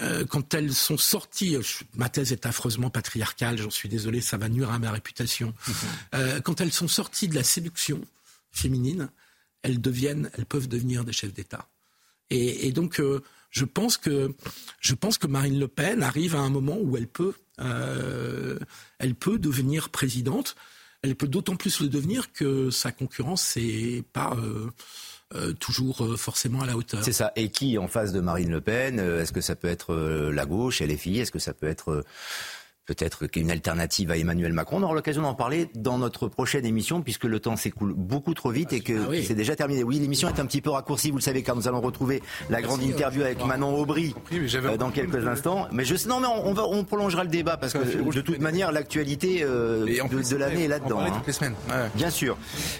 euh, 0.00 0.24
quand 0.24 0.54
elles 0.54 0.72
sont 0.72 0.96
sorties, 0.96 1.56
ma 1.96 2.08
thèse 2.08 2.32
est 2.32 2.46
affreusement 2.46 2.90
patriarcale, 2.90 3.58
j'en 3.58 3.70
suis 3.70 3.88
désolé, 3.88 4.20
ça 4.20 4.36
va 4.36 4.48
nuire 4.48 4.70
à 4.70 4.78
ma 4.78 4.92
réputation. 4.92 5.48
Mhm. 5.66 5.74
Euh, 6.14 6.40
quand 6.40 6.60
elles 6.60 6.72
sont 6.72 6.88
sorties 6.88 7.28
de 7.28 7.34
la 7.34 7.42
séduction 7.42 8.00
féminine, 8.52 9.10
elles 9.62 9.80
deviennent, 9.80 10.30
elles 10.34 10.46
peuvent 10.46 10.68
devenir 10.68 11.04
des 11.04 11.12
chefs 11.12 11.32
d'État. 11.32 11.68
Et, 12.30 12.68
et, 12.68 12.72
donc, 12.72 13.00
euh, 13.00 13.20
je 13.50 13.64
pense 13.64 13.96
que 13.96 14.32
je 14.80 14.94
pense 14.94 15.18
que 15.18 15.26
Marine 15.26 15.58
Le 15.58 15.66
Pen 15.66 16.02
arrive 16.04 16.36
à 16.36 16.40
un 16.40 16.50
moment 16.50 16.78
où 16.80 16.96
elle 16.96 17.08
peut, 17.08 17.34
euh, 17.58 18.58
elle 18.98 19.16
peut 19.16 19.38
devenir 19.38 19.88
présidente. 19.88 20.54
Elle 21.02 21.16
peut 21.16 21.28
d'autant 21.28 21.56
plus 21.56 21.80
le 21.80 21.88
devenir 21.88 22.32
que 22.32 22.70
sa 22.70 22.92
concurrence, 22.92 23.42
c'est 23.42 24.04
pas 24.12 24.36
euh, 24.36 24.70
euh, 25.34 25.52
toujours 25.54 26.04
euh, 26.04 26.16
forcément 26.16 26.60
à 26.60 26.66
la 26.66 26.76
hauteur. 26.76 27.02
C'est 27.02 27.12
ça. 27.12 27.32
Et 27.36 27.50
qui 27.50 27.78
en 27.78 27.88
face 27.88 28.12
de 28.12 28.20
Marine 28.20 28.50
Le 28.50 28.60
Pen 28.60 28.98
Est-ce 28.98 29.32
que 29.32 29.40
ça 29.40 29.56
peut 29.56 29.68
être 29.68 29.94
la 29.94 30.44
gauche, 30.44 30.82
LFI 30.82 31.20
Est-ce 31.20 31.32
que 31.32 31.38
ça 31.38 31.54
peut 31.54 31.68
être 31.68 32.04
peut-être 32.90 33.28
qu'une 33.28 33.52
alternative 33.52 34.10
à 34.10 34.16
Emmanuel 34.16 34.52
Macron. 34.52 34.78
On 34.78 34.82
aura 34.82 34.94
l'occasion 34.94 35.22
d'en 35.22 35.34
parler 35.34 35.68
dans 35.76 35.96
notre 35.96 36.26
prochaine 36.26 36.66
émission, 36.66 37.02
puisque 37.02 37.22
le 37.22 37.38
temps 37.38 37.54
s'écoule 37.54 37.94
beaucoup 37.96 38.34
trop 38.34 38.50
vite 38.50 38.72
et 38.72 38.80
que 38.80 38.94
ah 39.08 39.22
c'est 39.24 39.36
déjà 39.36 39.54
terminé. 39.54 39.84
Oui, 39.84 40.00
l'émission 40.00 40.28
est 40.28 40.40
un 40.40 40.46
petit 40.46 40.60
peu 40.60 40.70
raccourcie, 40.70 41.12
vous 41.12 41.18
le 41.18 41.22
savez, 41.22 41.44
car 41.44 41.54
nous 41.54 41.68
allons 41.68 41.80
retrouver 41.80 42.20
la 42.48 42.60
grande 42.60 42.82
interview 42.82 43.22
avec 43.22 43.46
Manon 43.46 43.78
Aubry 43.78 44.12
euh, 44.32 44.76
dans 44.76 44.90
quelques 44.90 45.24
instants. 45.24 45.68
Mais 45.70 45.84
je 45.84 45.94
non, 46.08 46.18
mais 46.18 46.26
on, 46.26 46.52
va, 46.52 46.66
on 46.66 46.82
prolongera 46.82 47.22
le 47.22 47.30
débat 47.30 47.56
parce 47.56 47.74
que 47.74 47.78
de 47.78 48.20
toute 48.22 48.40
manière, 48.40 48.72
l'actualité 48.72 49.44
euh, 49.44 49.84
de, 49.84 50.36
l'année 50.36 50.64
est 50.64 50.68
là-dedans. 50.68 50.98
Hein. 51.00 51.22
les 51.24 51.32
semaines. 51.32 51.54
Bien 51.94 52.10
sûr. 52.10 52.36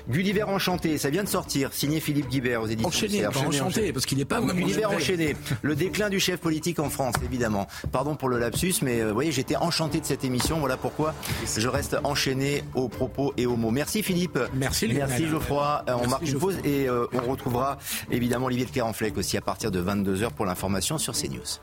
Gulliver 0.09 0.42
enchanté, 0.42 0.99
ça 0.99 1.11
vient 1.11 1.23
de 1.23 1.29
sortir, 1.29 1.73
signé 1.73 2.01
Philippe 2.01 2.29
Guibert 2.29 2.62
aux 2.62 2.66
éditions. 2.66 2.88
Enchaîné, 2.88 3.23
pas 3.23 3.38
enchanté, 3.38 3.92
parce 3.92 4.07
qu'il 4.07 4.18
n'est 4.18 4.25
pas 4.25 4.40
Gulliver 4.40 4.87
enchaîné. 4.87 5.37
Le 5.62 5.77
déclin 5.77 6.09
du 6.09 6.18
chef 6.18 6.40
politique 6.40 6.81
en 6.81 6.90
France, 6.90 7.14
évidemment. 7.25 7.68
Pardon 7.92 8.16
pour 8.16 8.29
le 8.29 8.40
lapsus, 8.40 8.75
mais 8.83 9.01
euh, 9.01 9.09
vous 9.09 9.14
voyez, 9.14 9.31
j'étais 9.31 9.55
enchanté 9.55 10.00
de 10.01 10.07
cette 10.07 10.25
émission. 10.25 10.59
Voilà 10.59 10.77
pourquoi 10.77 11.15
je 11.57 11.69
reste 11.69 11.97
enchaîné 12.05 12.65
aux 12.75 12.89
propos 12.89 13.33
et 13.37 13.47
aux 13.47 13.57
mots. 13.57 13.71
Merci 13.71 14.03
Philippe. 14.03 14.39
Merci 14.55 14.89
Merci 14.89 15.27
Geoffroy. 15.27 15.85
Euh, 15.89 15.95
on 16.03 16.09
marque 16.09 16.29
une 16.29 16.39
pause 16.39 16.59
et 16.65 16.89
euh, 16.89 17.07
on 17.13 17.31
retrouvera 17.31 17.79
évidemment 18.11 18.47
Olivier 18.47 18.67
de 18.67 18.71
Carenfleck 18.71 19.17
aussi 19.17 19.37
à 19.37 19.41
partir 19.41 19.71
de 19.71 19.83
22h 19.83 20.31
pour 20.31 20.47
l'information 20.47 20.99
sur 20.99 21.15
CNews. 21.15 21.61